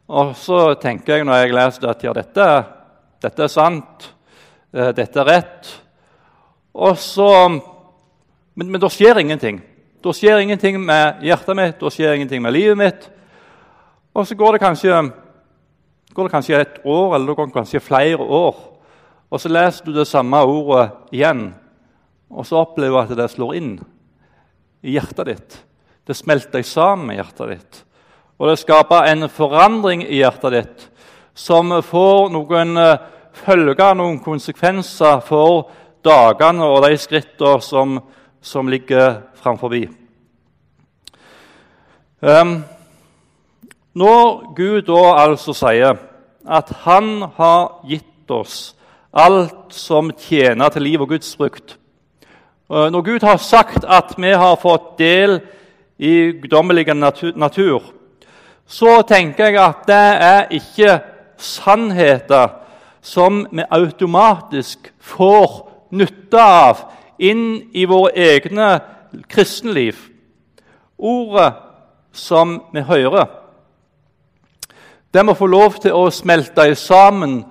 Og 0.08 0.34
så 0.36 0.74
tenker 0.74 1.16
jeg 1.16 1.24
når 1.24 1.44
jeg 1.44 1.54
leser 1.54 1.88
at 1.88 2.02
ja, 2.04 2.12
dette, 2.12 2.48
dette 3.22 3.42
er 3.42 3.52
sant, 3.52 4.10
dette 4.72 5.20
er 5.20 5.28
rett. 5.28 5.70
Og 6.74 6.98
så, 6.98 7.28
men, 8.54 8.70
men 8.70 8.80
det 8.80 8.90
skjer 8.94 9.18
ingenting. 9.20 9.60
Da 10.04 10.12
skjer 10.14 10.42
ingenting 10.42 10.78
med 10.84 11.22
hjertet 11.24 11.58
mitt, 11.58 11.78
da 11.80 11.90
skjer 11.90 12.14
ingenting 12.14 12.42
med 12.44 12.54
livet 12.54 12.78
mitt. 12.78 13.06
Og 14.14 14.26
så 14.28 14.36
går 14.38 14.56
det 14.56 14.62
kanskje 14.62 15.02
går 16.14 16.28
det 16.28 16.30
kanskje 16.30 16.60
et 16.60 16.76
år 16.86 17.16
eller 17.16 17.26
det 17.26 17.36
går 17.36 17.50
kanskje 17.54 17.82
flere 17.82 18.22
år. 18.22 18.54
Og 19.30 19.40
så 19.40 19.50
leser 19.50 19.86
du 19.86 19.94
det 19.96 20.06
samme 20.06 20.38
ordet 20.46 20.92
igjen, 21.10 21.48
og 22.30 22.46
så 22.46 22.60
opplever 22.62 23.08
du 23.08 23.14
at 23.14 23.18
det 23.18 23.32
slår 23.32 23.56
inn 23.58 23.72
i 24.84 24.94
hjertet 24.94 25.26
ditt. 25.26 25.56
Det 26.06 26.14
smelter 26.14 26.62
sammen 26.62 27.08
med 27.08 27.18
hjertet 27.18 27.50
ditt. 27.50 27.80
Og 28.38 28.50
det 28.50 28.60
skaper 28.60 29.08
en 29.10 29.28
forandring 29.30 30.04
i 30.04 30.20
hjertet 30.20 30.54
ditt 30.54 30.86
som 31.34 31.72
får 31.82 32.30
noen 32.30 32.78
eh, 32.78 33.00
følger, 33.34 33.96
noen 33.98 34.20
konsekvenser 34.22 35.22
for 35.26 35.70
dagene 36.04 36.66
og 36.68 36.84
de 36.84 36.98
skrittene 37.00 37.62
som, 37.64 37.96
som 38.44 38.68
ligger 38.68 39.22
framfor. 39.40 39.72
Um, 42.20 42.64
når 43.94 44.54
Gud 44.56 44.82
da 44.88 45.02
altså 45.24 45.54
sier 45.56 45.96
at 46.44 46.70
Han 46.84 47.22
har 47.36 47.80
gitt 47.88 48.30
oss 48.30 48.74
alt 49.14 49.72
som 49.72 50.10
tjener 50.18 50.72
til 50.72 50.82
liv 50.82 51.00
og 51.04 51.08
Guds 51.14 51.30
frukt 51.36 51.76
Når 52.68 53.02
Gud 53.06 53.24
har 53.24 53.36
sagt 53.36 53.84
at 53.84 54.16
vi 54.18 54.32
har 54.32 54.56
fått 54.60 54.96
del 54.98 55.38
i 55.98 56.32
guddommelig 56.42 56.88
natur, 56.94 57.82
så 58.66 59.02
tenker 59.06 59.52
jeg 59.52 59.60
at 59.60 59.84
det 59.86 60.06
er 60.26 60.48
ikke 60.56 60.96
sannheter 61.38 62.48
som 63.04 63.44
vi 63.52 63.62
automatisk 63.70 64.90
får 64.98 65.60
nytte 65.94 66.40
av 66.40 66.80
inn 67.30 67.46
i 67.72 67.86
våre 67.88 68.12
egne 68.14 68.68
kristenliv. 69.30 69.98
Ordet 70.98 71.52
som 72.14 72.58
vi 72.72 72.84
hører, 72.86 73.26
det 75.14 75.22
må 75.22 75.34
få 75.38 75.46
lov 75.46 75.78
til 75.82 75.94
å 75.94 76.10
smelte 76.10 76.66
sammen 76.78 77.44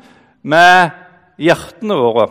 med 0.44 0.92
hjertene 1.40 1.96
våre. 1.96 2.28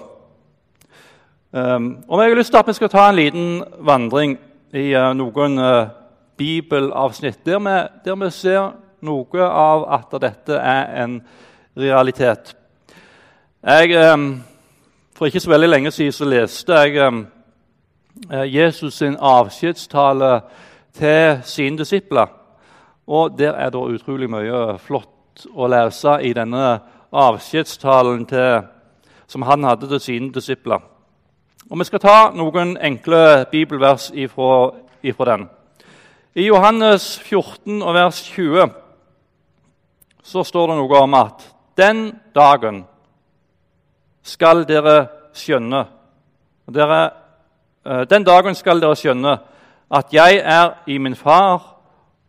Um, 1.52 2.04
og 2.08 2.22
Jeg 2.22 2.30
har 2.30 2.38
lyst 2.38 2.52
til 2.52 2.60
at 2.60 2.68
vi 2.68 2.76
skal 2.76 2.88
ta 2.92 3.08
en 3.08 3.16
liten 3.16 3.48
vandring 3.84 4.38
i 4.72 4.86
uh, 4.96 5.10
noen 5.16 5.58
uh, 5.60 5.90
bibelavsnitt 6.40 7.42
der 7.44 7.60
vi, 7.60 7.74
der 8.04 8.16
vi, 8.16 8.30
ser 8.32 8.70
noe 9.04 9.48
av 9.48 9.84
at 9.98 10.14
dette 10.22 10.56
er 10.56 11.02
en 11.02 11.18
realitet. 11.76 12.54
Jeg, 13.60 13.92
um, 14.12 14.42
for 15.22 15.26
ikke 15.26 15.40
så 15.40 15.50
veldig 15.50 15.68
lenge 15.68 15.90
siden 15.90 16.12
så 16.12 16.26
leste 16.26 16.74
jeg 16.74 17.06
um, 17.06 17.26
Jesus 18.50 18.94
sin 18.94 19.14
avskjedstale 19.20 20.40
til 20.98 21.38
sine 21.44 21.78
disipler. 21.78 22.26
Og 23.06 23.38
Der 23.38 23.52
er 23.52 23.70
det 23.70 23.78
utrolig 23.78 24.30
mye 24.30 24.78
flott 24.78 25.46
å 25.54 25.68
lese 25.70 26.16
i 26.26 26.32
denne 26.34 26.80
avskjedstalen 27.12 28.26
som 29.26 29.42
han 29.42 29.64
hadde 29.64 29.88
til 29.88 30.00
sine 30.00 30.32
disipler. 30.32 30.82
Og 31.70 31.78
Vi 31.78 31.84
skal 31.84 32.00
ta 32.00 32.30
noen 32.34 32.76
enkle 32.82 33.46
bibelvers 33.52 34.10
ifra, 34.14 34.70
ifra 35.02 35.36
den. 35.36 35.48
I 36.34 36.46
Johannes 36.46 37.20
14 37.22 37.82
og 37.82 37.94
vers 37.94 38.24
20 38.34 38.70
så 40.22 40.42
står 40.42 40.66
det 40.66 40.82
noe 40.82 40.98
om 41.06 41.14
at 41.14 41.54
den 41.78 42.10
dagen 42.34 42.86
skal 44.22 44.64
dere 44.68 45.06
skjønne 45.34 45.86
dere, 46.72 47.10
eh, 47.84 48.04
Den 48.04 48.24
dagen 48.24 48.54
skal 48.54 48.80
dere 48.80 48.96
skjønne 48.96 49.38
at 49.90 50.12
jeg 50.12 50.40
er 50.44 50.74
i 50.86 50.98
min 50.98 51.14
far, 51.14 51.76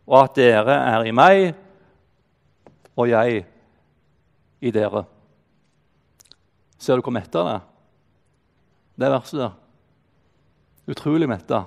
og 0.06 0.24
at 0.24 0.36
dere 0.36 0.74
er 0.74 1.04
i 1.04 1.10
meg, 1.10 1.54
og 2.96 3.08
jeg 3.08 3.44
i 4.60 4.70
dere. 4.70 5.04
Ser 6.78 6.96
du 6.96 7.02
hvor 7.02 7.12
metta 7.12 7.38
det 7.38 7.54
er? 7.54 7.60
Det 9.00 9.10
verset 9.10 9.40
der. 9.40 9.50
Utrolig 10.86 11.28
metta. 11.28 11.64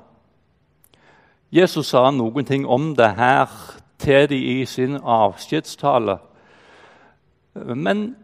Jesus 1.52 1.88
sa 1.88 2.12
noen 2.12 2.46
ting 2.46 2.68
om 2.68 2.96
det 2.96 3.16
her 3.16 3.50
til 3.98 4.30
de 4.30 4.38
i 4.38 4.66
sin 4.66 5.00
avskjedstale. 5.04 6.18
Men, 7.54 8.16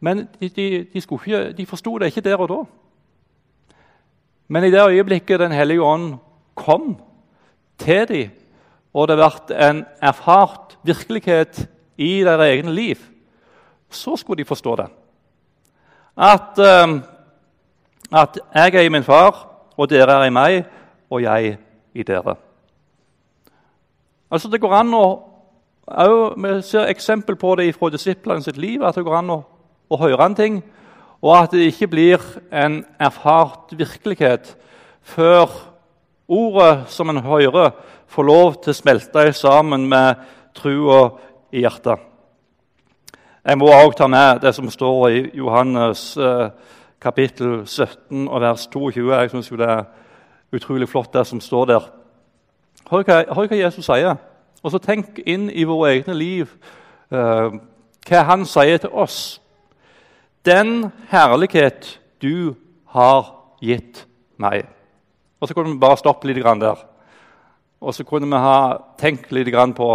men 0.00 0.28
de, 0.40 0.48
de, 0.48 0.86
de, 0.94 1.52
de 1.56 1.66
forsto 1.66 1.98
det 1.98 2.06
ikke 2.06 2.20
der 2.20 2.36
og 2.36 2.48
da. 2.48 2.60
Men 4.48 4.64
i 4.64 4.70
det 4.70 4.88
øyeblikket 4.88 5.40
Den 5.40 5.52
hellige 5.52 5.82
ånd 5.82 6.14
kom 6.54 6.96
til 7.78 8.08
dem, 8.08 8.30
og 8.94 9.08
det 9.08 9.16
ble 9.16 9.68
en 9.68 9.84
erfart 10.02 10.78
virkelighet 10.82 11.68
i 11.96 12.22
deres 12.24 12.40
egne 12.40 12.72
liv, 12.72 12.96
så 13.90 14.16
skulle 14.16 14.38
de 14.38 14.48
forstå 14.48 14.76
det. 14.76 14.86
At, 16.16 16.58
uh, 16.58 17.00
at 18.12 18.38
jeg 18.54 18.74
er 18.74 18.80
i 18.80 18.88
min 18.88 19.04
far, 19.04 19.48
og 19.76 19.90
dere 19.90 20.12
er 20.12 20.24
i 20.24 20.32
meg, 20.32 20.64
og 21.10 21.22
jeg 21.22 21.58
i 21.94 22.02
dere. 22.02 22.36
Altså 24.30 24.48
Det 24.48 24.60
går 24.60 24.74
an 24.74 24.94
å 24.94 25.06
Vi 26.36 26.62
ser 26.62 26.88
eksempel 26.90 27.36
på 27.36 27.54
det 27.54 27.74
fra 27.74 27.90
disiplene 27.90 28.42
sitt 28.42 28.56
liv, 28.56 28.82
at 28.82 28.94
det 28.94 29.04
går 29.04 29.18
an 29.18 29.30
å, 29.30 29.42
å 29.90 29.98
høre 30.00 30.26
en 30.26 30.34
ting, 30.34 30.60
og 31.22 31.32
at 31.36 31.54
det 31.54 31.70
ikke 31.70 31.88
blir 31.90 32.22
en 32.52 32.84
erfart 33.00 33.72
virkelighet 33.76 34.56
før 35.06 35.50
ordet 36.28 36.86
som 36.92 37.10
en 37.10 37.22
hører, 37.22 37.70
får 38.06 38.22
lov 38.26 38.58
til 38.62 38.70
å 38.70 38.76
smelte 38.76 39.32
sammen 39.34 39.88
med 39.90 40.22
trua 40.54 41.08
i 41.52 41.62
hjertet. 41.64 41.98
Jeg 43.46 43.58
må 43.58 43.68
også 43.70 43.98
ta 43.98 44.06
med 44.10 44.40
det 44.42 44.54
som 44.54 44.70
står 44.70 45.08
i 45.08 45.20
Johannes 45.38 46.16
eh, 46.16 46.48
kapittel 47.00 47.66
17 47.66 48.28
og 48.28 48.40
vers 48.42 48.66
22. 48.66 49.12
Jeg 49.14 49.30
syns 49.30 49.48
det 49.48 49.68
er 49.70 49.84
utrolig 50.52 50.88
flott, 50.88 51.12
det 51.14 51.26
som 51.26 51.40
står 51.40 51.64
der. 51.70 51.86
Hør 52.90 53.04
hva, 53.06 53.22
hør 53.34 53.46
hva 53.46 53.58
Jesus 53.58 53.86
sier. 53.86 54.16
Og 54.62 54.72
så 54.74 54.80
tenk 54.82 55.20
inn 55.26 55.46
i 55.50 55.66
våre 55.66 55.92
egne 55.94 56.14
liv 56.18 56.50
eh, 57.14 57.54
hva 58.08 58.22
han 58.26 58.46
sier 58.50 58.82
til 58.82 58.90
oss. 58.90 59.40
Den 60.46 60.92
herlighet 61.10 62.00
du 62.22 62.54
har 62.94 63.32
gitt 63.58 64.04
meg. 64.38 64.68
Og 65.40 65.48
så 65.48 65.54
kunne 65.54 65.72
vi 65.72 65.80
bare 65.82 65.98
stoppe 65.98 66.28
litt 66.28 66.38
der. 66.38 66.84
Og 67.80 67.94
så 67.94 68.04
kunne 68.04 68.30
vi 68.30 68.38
ha 68.38 68.78
tenkt 68.98 69.32
litt 69.32 69.50
på 69.50 69.90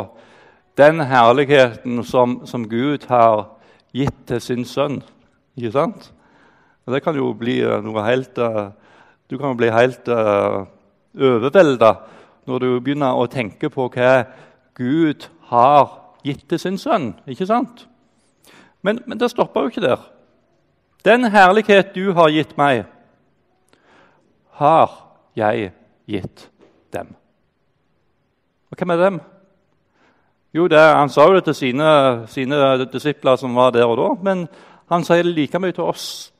den 0.77 0.99
herligheten 0.99 2.03
som, 2.03 2.41
som, 2.45 2.67
Gud 2.67 3.07
har 3.07 3.57
gitt 3.93 4.27
til 4.27 4.41
sin 4.41 4.65
sønn. 4.65 5.01
Ikke 5.55 5.71
sant? 5.71 6.11
Og 6.85 6.93
det 6.93 7.03
kan 7.03 7.15
jo 7.15 7.31
bli 7.33 7.61
eh, 7.61 7.81
noe 7.81 8.03
helt 8.03 8.37
uh, 8.37 8.71
Du 9.29 9.37
kan 9.37 9.53
jo 9.53 9.55
bli 9.55 9.69
helt 9.71 10.07
eh, 10.07 10.65
overvelda 11.15 11.95
når 12.45 12.59
du 12.59 12.79
begynner 12.81 13.15
å 13.15 13.29
tenke 13.31 13.69
på 13.69 13.87
hva 13.93 14.25
Gud 14.75 15.29
har 15.47 15.99
gitt 16.25 16.49
til 16.49 16.59
sin 16.59 16.77
sønn. 16.77 17.13
Ikke 17.25 17.47
sant? 17.47 17.87
Men, 18.81 18.99
men 19.05 19.17
det 19.17 19.31
stopper 19.31 19.61
jo 19.61 19.71
ikke 19.71 19.87
der. 19.87 20.01
Den 21.05 21.25
herlighet 21.33 21.95
du 21.95 22.11
har 22.13 22.29
gitt 22.29 22.57
meg, 22.57 22.83
har 24.61 24.91
jeg 25.35 25.71
gitt 26.05 26.49
dem. 26.93 27.15
Og 28.71 28.77
hvem 28.77 28.89
er 28.89 29.01
dem? 29.01 29.21
Jo, 30.53 30.67
det, 30.67 30.79
Han 30.79 31.09
sa 31.09 31.25
jo 31.27 31.35
det 31.35 31.43
til 31.43 31.55
sine, 31.55 32.27
sine, 32.27 32.85
disipler 32.85 33.35
som 33.35 33.55
var 33.55 33.71
der 33.71 33.85
og 33.85 33.97
da, 33.97 34.09
men 34.23 34.47
han 34.91 35.03
sier 35.03 35.23
det 35.23 35.33
like 35.35 35.59
mye 35.59 35.71
til 35.71 35.83
oss 35.83 36.31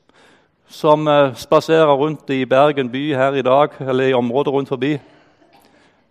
som 0.72 1.08
eh, 1.08 1.34
spaserer 1.36 1.92
rundt 1.96 2.30
i 2.30 2.44
Bergen 2.44 2.90
by 2.90 3.14
her 3.14 3.34
i 3.36 3.42
dag, 3.42 3.68
eller 3.80 4.04
i 4.04 4.12
området 4.16 4.52
rundt 4.52 4.68
forbi. 4.68 4.98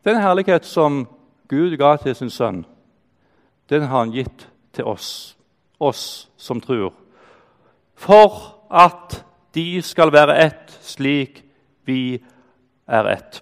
Den 0.06 0.22
herlighet 0.22 0.66
som 0.66 1.08
Gud 1.50 1.78
ga 1.78 1.96
til 1.98 2.16
sin 2.16 2.30
sønn, 2.30 2.66
den 3.70 3.82
har 3.82 4.04
han 4.04 4.12
gitt 4.12 4.48
til 4.74 4.86
oss, 4.86 5.38
oss 5.80 6.30
som 6.38 6.62
tror. 6.62 6.94
For 8.02 8.58
at 8.74 9.22
de 9.54 9.82
skal 9.86 10.10
være 10.14 10.40
ett 10.46 10.74
slik 10.82 11.44
vi 11.86 12.18
er 12.88 13.10
ett. 13.12 13.42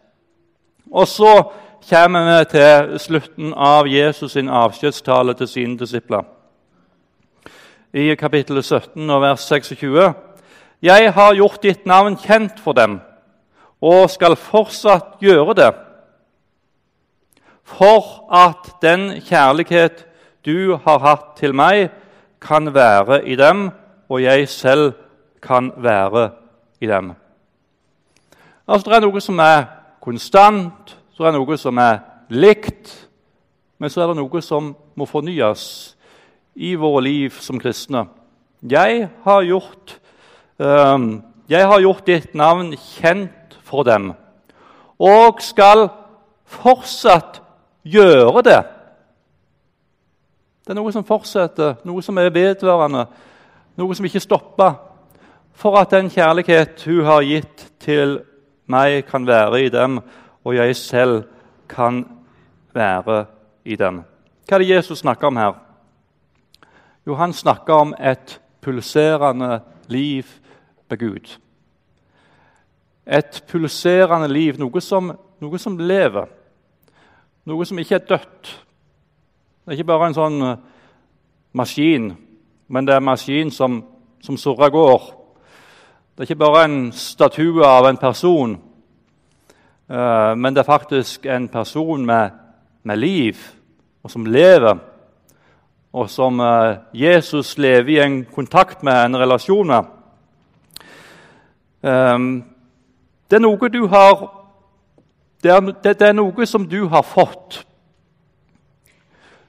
Og 0.92 1.08
så 1.08 1.52
kommer 1.90 2.26
vi 2.28 2.46
til 2.52 3.00
slutten 3.00 3.54
av 3.54 3.88
Jesus' 3.88 4.34
sin 4.36 4.50
avskjedstale 4.50 5.34
til 5.34 5.48
sine 5.48 5.78
disipler. 5.78 6.26
I 7.94 8.16
kapittel 8.16 8.64
17 8.64 9.10
og 9.10 9.22
vers 9.22 9.48
26.: 9.48 10.14
Jeg 10.82 11.14
har 11.14 11.36
gjort 11.36 11.64
ditt 11.64 11.86
navn 11.86 12.18
kjent 12.18 12.60
for 12.60 12.74
dem 12.74 13.00
og 13.82 14.10
skal 14.10 14.36
fortsatt 14.36 15.22
gjøre 15.22 15.54
det, 15.56 15.74
for 17.64 18.28
at 18.34 18.82
den 18.82 19.22
kjærlighet 19.22 20.06
du 20.46 20.76
har 20.84 21.00
hatt 21.00 21.38
til 21.40 21.56
meg, 21.56 21.90
kan 22.42 22.74
være 22.74 23.28
i 23.28 23.36
dem, 23.36 23.70
og 24.10 24.24
jeg 24.24 24.50
selv 24.50 24.94
kan 25.42 25.72
være 25.78 26.30
i 26.82 26.88
dem. 26.88 27.12
Altså, 28.68 28.90
Det 28.90 28.96
er 28.96 29.06
noe 29.06 29.22
som 29.22 29.40
er 29.40 29.66
konstant, 30.02 30.98
så 31.14 31.24
er 31.24 31.32
det 31.32 31.40
noe 31.40 31.58
som 31.58 31.78
er 31.78 32.00
likt, 32.30 33.08
men 33.78 33.90
så 33.90 34.02
er 34.02 34.08
det 34.08 34.20
noe 34.20 34.42
som 34.42 34.76
må 34.96 35.06
fornyes 35.06 35.96
i 36.56 36.76
våre 36.76 37.04
liv 37.04 37.32
som 37.40 37.60
kristne. 37.60 38.06
Jeg 38.70 39.10
har 39.24 39.44
gjort, 39.44 40.00
um, 40.58 41.24
jeg 41.50 41.68
har 41.68 41.80
gjort 41.80 42.08
ditt 42.08 42.36
navn 42.36 42.74
kjent 42.76 43.56
for 43.64 43.84
dem 43.84 44.14
og 45.00 45.40
skal 45.42 45.88
fortsatt 46.44 47.40
gjøre 47.88 48.44
det. 48.44 48.60
Det 50.66 50.74
er 50.76 50.78
noe 50.78 50.92
som 50.92 51.06
fortsetter, 51.08 51.80
noe 51.88 52.04
som 52.04 52.20
er 52.20 52.34
vedvarende, 52.36 53.06
noe 53.80 53.96
som 53.96 54.08
ikke 54.08 54.24
stopper. 54.24 54.76
For 55.60 55.78
at 55.80 55.92
den 55.92 56.12
kjærlighet 56.12 56.84
hun 56.88 57.06
har 57.08 57.26
gitt 57.28 57.66
til 57.84 58.20
meg, 58.70 59.06
kan 59.10 59.26
være 59.28 59.64
i 59.66 59.70
dem, 59.74 60.00
og 60.46 60.56
jeg 60.56 60.76
selv 60.76 61.24
kan 61.70 62.04
være 62.74 63.26
i 63.66 63.76
dem. 63.76 64.04
Hva 64.48 64.58
er 64.58 64.64
det 64.64 64.70
Jesus 64.70 65.02
snakker 65.04 65.28
om 65.28 65.38
her? 65.38 65.58
Jo, 67.08 67.16
han 67.16 67.34
snakker 67.34 67.74
om 67.74 67.94
et 68.00 68.40
pulserende 68.62 69.60
liv 69.88 70.26
med 70.90 71.00
Gud. 71.00 71.36
Et 73.08 73.44
pulserende 73.50 74.28
liv, 74.28 74.60
noe 74.60 74.82
som, 74.82 75.12
noe 75.42 75.60
som 75.60 75.78
lever. 75.78 76.30
Noe 77.50 77.66
som 77.66 77.80
ikke 77.82 77.98
er 77.98 78.08
dødt. 78.10 78.52
Det 79.66 79.74
er 79.74 79.80
ikke 79.80 79.90
bare 79.90 80.10
en 80.10 80.18
sånn 80.18 80.42
eh, 80.46 80.60
maskin, 81.58 82.12
men 82.70 82.88
det 82.88 82.94
er 82.94 82.98
en 82.98 83.10
maskin 83.10 83.52
som, 83.52 83.84
som 84.22 84.38
surrer 84.38 84.70
går. 84.70 85.02
Det 86.14 86.20
er 86.20 86.30
ikke 86.30 86.36
bare 86.36 86.66
en 86.66 86.92
statue 86.92 87.66
av 87.66 87.88
en 87.90 87.98
person, 87.98 88.58
uh, 89.90 90.34
men 90.38 90.54
det 90.54 90.62
er 90.62 90.72
faktisk 90.72 91.26
en 91.26 91.48
person 91.50 92.06
med, 92.06 92.30
med 92.84 92.98
liv, 92.98 93.36
og 94.04 94.12
som 94.12 94.26
lever. 94.26 94.78
Og 95.94 96.10
som 96.10 96.40
uh, 96.40 96.76
Jesus 96.94 97.58
lever 97.58 97.90
i 97.90 98.00
en 98.06 98.26
kontakt 98.36 98.84
med, 98.84 99.06
en 99.06 99.18
relasjon 99.18 99.68
med. 99.68 99.84
Um, 101.82 102.44
det 103.30 103.40
er 103.40 103.42
noe 103.42 103.70
du 103.70 103.88
har 103.88 104.28
det 105.44 105.52
er, 105.52 105.60
det, 105.60 106.00
det 106.00 106.08
er 106.08 106.14
noe 106.14 106.46
som 106.46 106.66
du 106.68 106.90
har 106.92 107.06
fått, 107.08 107.62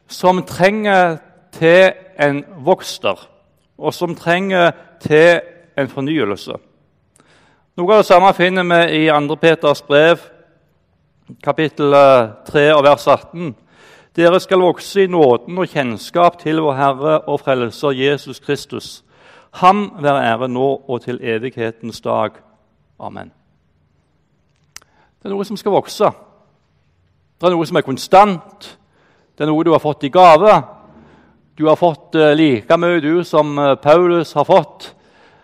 som 0.06 0.42
trenger 0.46 1.16
til 1.52 1.90
en 2.20 2.44
vokster, 2.64 3.28
og 3.78 3.94
som 3.94 4.14
trenger 4.14 4.70
til 5.00 5.40
en 5.78 5.88
fornyelse. 5.88 6.56
Noe 7.78 7.94
av 7.94 8.02
det 8.02 8.10
samme 8.10 8.32
finner 8.36 8.66
vi 8.68 9.06
i 9.06 9.08
2. 9.08 9.36
Peters 9.40 9.82
brev, 9.82 10.20
kapittel 11.42 11.94
3 12.46 12.64
og 12.74 12.84
vers 12.84 13.06
18. 13.06 13.54
Dere 14.16 14.40
skal 14.40 14.60
vokse 14.60 15.04
i 15.04 15.08
nåden 15.08 15.58
og 15.58 15.70
kjennskap 15.70 16.40
til 16.42 16.60
vår 16.60 16.74
Herre 16.76 17.20
og 17.30 17.40
Frelser 17.40 17.94
Jesus 17.94 18.40
Kristus. 18.40 19.04
Ham 19.62 19.92
være 20.02 20.24
ære 20.32 20.48
nå 20.48 20.68
og 20.88 21.00
til 21.02 21.20
evighetens 21.22 22.00
dag. 22.00 22.36
Amen. 23.00 23.32
Det 25.20 25.28
er 25.28 25.34
noe 25.34 25.44
som 25.46 25.56
skal 25.56 25.72
vokse. 25.72 26.10
Det 27.40 27.48
er 27.48 27.54
noe 27.54 27.66
som 27.66 27.78
er 27.80 27.86
konstant. 27.86 28.68
Det 29.36 29.46
er 29.46 29.50
noe 29.50 29.64
du 29.64 29.72
har 29.72 29.82
fått 29.82 30.04
i 30.04 30.12
gave. 30.12 30.52
Du 31.61 31.67
har 31.67 31.76
fått 31.76 32.14
eh, 32.14 32.31
like 32.33 32.76
mye 32.81 33.02
du 33.05 33.19
som 33.21 33.59
eh, 33.61 33.75
Paulus 33.76 34.31
har 34.33 34.47
fått. 34.49 34.95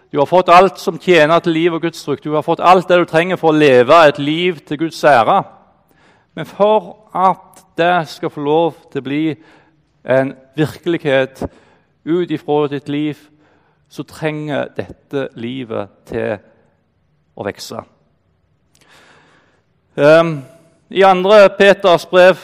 Du 0.08 0.16
har 0.16 0.24
fått 0.26 0.48
alt 0.48 0.78
som 0.80 0.96
tjener 0.96 1.42
til 1.44 1.52
liv 1.52 1.74
og 1.76 1.82
Guds 1.84 2.00
trykk. 2.06 2.22
Du 2.24 2.30
har 2.32 2.44
fått 2.46 2.62
alt 2.64 2.88
det 2.88 2.96
du 3.02 3.04
trenger 3.10 3.36
for 3.36 3.52
å 3.52 3.58
leve 3.60 3.98
et 4.08 4.16
liv 4.16 4.62
til 4.64 4.80
Guds 4.80 5.02
ære. 5.04 5.42
Men 6.32 6.48
for 6.48 7.10
at 7.12 7.60
det 7.76 8.08
skal 8.08 8.32
få 8.32 8.46
lov 8.46 8.80
til 8.88 9.02
å 9.02 9.06
bli 9.10 9.20
en 10.08 10.32
virkelighet 10.56 11.44
ut 12.08 12.32
ifra 12.32 12.58
ditt 12.72 12.88
liv, 12.88 13.20
så 13.92 14.08
trenger 14.08 14.72
dette 14.72 15.28
livet 15.36 15.92
til 16.08 16.38
å 17.36 17.44
vokse. 17.44 17.84
Um, 20.00 20.38
I 20.88 21.04
andre 21.04 21.44
Peters 21.60 22.08
brev 22.08 22.40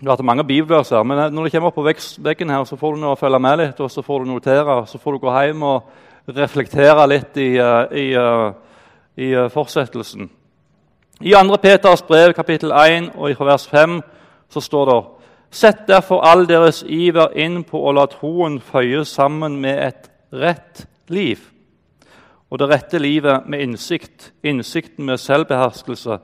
Du 0.00 0.06
har 0.08 0.16
hatt 0.16 0.24
mange 0.24 0.46
bibelverser, 0.48 1.02
men 1.04 1.18
når 1.34 1.44
du 1.44 1.50
kommer 1.52 1.68
opp 1.68 1.74
på 1.76 1.82
veggen 2.24 2.50
her, 2.50 2.62
så 2.64 2.76
får 2.80 2.94
du 2.94 3.02
noe 3.02 3.12
å 3.12 3.18
følge 3.20 3.38
med 3.44 3.58
litt, 3.60 3.80
og 3.84 3.90
så 3.92 4.00
får 4.00 4.22
du 4.22 4.30
notere, 4.30 4.76
så 4.88 4.96
får 4.96 5.12
du 5.12 5.18
gå 5.20 5.32
hjem 5.34 5.64
og 5.68 6.30
reflektere 6.38 7.04
litt 7.10 7.36
i, 7.36 7.48
uh, 7.60 7.82
i, 7.92 8.06
uh, 8.16 8.86
i 9.20 9.28
uh, 9.36 9.50
fortsettelsen. 9.52 10.30
I 11.20 11.34
2. 11.36 11.58
Peters 11.60 12.04
brev, 12.08 12.32
kapittel 12.32 12.72
1, 12.72 13.10
og 13.12 13.28
i 13.28 13.36
vers 13.36 13.66
5, 13.68 13.98
så 14.48 14.62
står 14.64 14.88
det 14.88 14.96
Sett 15.50 15.84
derfor 15.84 16.24
all 16.24 16.46
deres 16.48 16.80
iver 16.86 17.36
inn 17.36 17.60
på 17.68 17.82
å 17.84 17.92
la 17.92 18.06
troen 18.08 18.56
føye 18.62 19.04
sammen 19.04 19.60
med 19.60 19.82
et 19.84 20.08
rett 20.32 20.86
liv. 21.12 21.44
Og 22.48 22.62
det 22.62 22.70
rette 22.70 23.02
livet 23.02 23.44
med 23.50 23.66
innsikt, 23.66 24.30
innsikten 24.42 25.04
med 25.04 25.20
selvbeherskelse, 25.20 26.18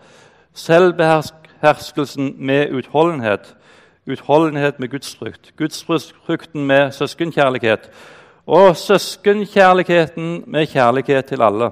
Selvbeherskelsen 0.56 2.32
med 2.38 2.72
utholdenhet. 2.72 3.52
Utholdenhet 4.06 4.78
med 4.80 4.90
gudsfrykt. 4.90 5.52
Gudsfrykten 5.56 6.66
med 6.66 6.92
søskenkjærlighet. 6.92 7.90
Og 8.46 8.76
søskenkjærligheten 8.76 10.44
med 10.46 10.66
kjærlighet 10.66 11.24
til 11.24 11.42
alle. 11.42 11.70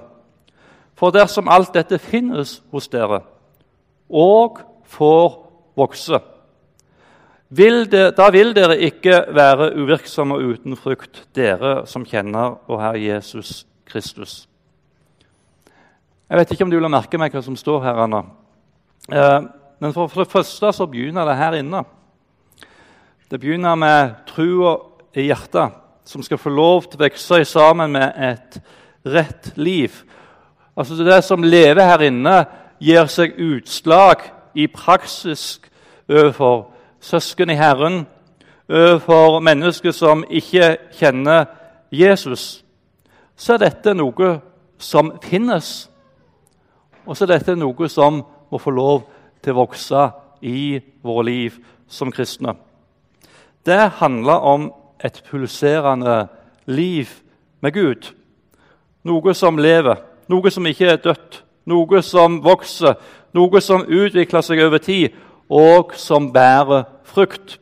For 0.95 1.11
dersom 1.11 1.49
alt 1.49 1.75
dette 1.75 1.99
finnes 1.99 2.63
hos 2.71 2.89
dere 2.89 3.21
og 4.11 4.59
får 4.87 5.29
vokse, 5.77 6.19
vil 7.49 7.85
det, 7.91 8.17
da 8.17 8.31
vil 8.31 8.55
dere 8.57 8.79
ikke 8.79 9.25
være 9.35 9.73
uvirksomme 9.79 10.39
uten 10.39 10.77
frukt, 10.77 11.27
dere 11.35 11.85
som 11.87 12.07
kjenner 12.07 12.59
vår 12.67 12.81
Herre 12.81 13.03
Jesus 13.03 13.67
Kristus. 13.87 14.49
Jeg 16.31 16.39
vet 16.39 16.51
ikke 16.51 16.65
om 16.65 16.71
du 16.73 16.79
vil 16.81 16.91
merke 16.91 17.19
meg 17.21 17.35
hva 17.35 17.43
som 17.45 17.57
står 17.57 17.83
her. 17.85 18.01
Anna. 18.07 18.23
Eh, 19.13 19.41
men 19.79 19.93
for, 19.93 20.09
det 20.09 20.33
første 20.33 20.73
så 20.73 20.87
begynner 20.91 21.29
det 21.29 21.37
her 21.37 21.59
inne. 21.61 21.85
Det 23.35 23.41
begynner 23.41 23.75
med 23.75 24.11
trua 24.27 24.77
i 25.19 25.25
hjertet, 25.27 25.73
som 26.07 26.23
skal 26.23 26.39
få 26.39 26.53
lov 26.55 26.85
til 26.87 27.01
å 27.01 27.09
vokse 27.09 27.41
sammen 27.51 27.91
med 27.91 28.13
et 28.15 28.61
rett 29.11 29.49
liv. 29.59 29.91
Altså 30.79 30.95
Det 30.95 31.17
som 31.27 31.43
lever 31.43 31.83
her 31.83 32.05
inne, 32.07 32.35
gir 32.79 33.09
seg 33.11 33.35
utslag 33.35 34.23
i 34.55 34.69
praksis 34.71 35.59
overfor 36.07 36.69
søsken 37.01 37.51
i 37.51 37.57
Herren, 37.59 38.05
overfor 38.71 39.41
mennesker 39.43 39.91
som 39.91 40.23
ikke 40.31 40.77
kjenner 40.95 41.49
Jesus. 41.91 42.63
Så 43.35 43.57
er 43.57 43.65
dette 43.65 43.97
noe 43.99 44.29
som 44.79 45.11
finnes, 45.25 45.89
og 47.03 47.17
så 47.17 47.27
er 47.27 47.33
dette 47.35 47.59
noe 47.59 47.91
som 47.91 48.23
må 48.23 48.63
få 48.63 48.71
lov 48.71 49.03
til 49.43 49.57
å 49.57 49.65
vokse 49.65 50.07
i 50.39 50.79
våre 51.03 51.27
liv 51.33 51.59
som 51.91 52.15
kristne. 52.15 52.55
Det 53.67 53.91
handler 54.01 54.33
om 54.33 54.73
et 55.05 55.23
pulserende 55.31 56.27
liv 56.67 57.09
med 57.61 57.73
Gud. 57.73 58.13
Noe 59.05 59.35
som 59.35 59.59
lever, 59.59 60.01
noe 60.29 60.51
som 60.51 60.67
ikke 60.67 60.89
er 60.93 61.01
dødt, 61.01 61.43
noe 61.69 62.03
som 62.03 62.41
vokser, 62.45 62.97
noe 63.33 63.61
som 63.61 63.85
utvikler 63.89 64.45
seg 64.45 64.63
over 64.65 64.81
tid, 64.85 65.17
og 65.49 65.93
som 65.97 66.31
bærer 66.33 66.85
frukt. 67.05 67.59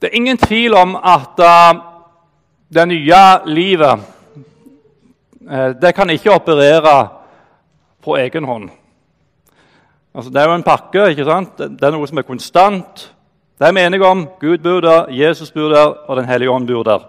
Det 0.00 0.10
er 0.10 0.16
ingen 0.16 0.38
tvil 0.38 0.74
om 0.76 0.96
at 0.96 1.40
uh, 1.40 1.80
det 2.68 2.88
nye 2.88 3.20
livet 3.46 4.00
uh, 5.48 5.70
det 5.80 5.94
kan 5.96 6.10
ikke 6.10 6.34
operere 6.34 6.96
på 8.04 8.16
egen 8.20 8.44
hånd. 8.44 8.68
Altså, 10.14 10.30
det 10.30 10.40
er 10.40 10.48
jo 10.48 10.54
en 10.54 10.62
pakke. 10.62 11.08
ikke 11.10 11.24
sant? 11.24 11.58
Det 11.58 11.82
er 11.82 11.90
noe 11.90 12.06
som 12.06 12.18
er 12.18 12.26
konstant. 12.28 13.08
Det 13.58 13.66
er 13.66 13.72
vi 13.72 13.82
enige 13.82 14.06
om. 14.06 14.28
Gud 14.40 14.58
bor 14.62 14.80
der, 14.80 15.10
Jesus 15.10 15.50
bor 15.50 15.68
der, 15.68 15.86
og 15.86 16.16
Den 16.16 16.24
hellige 16.24 16.50
ånd 16.50 16.66
bor 16.66 16.82
der. 16.82 17.08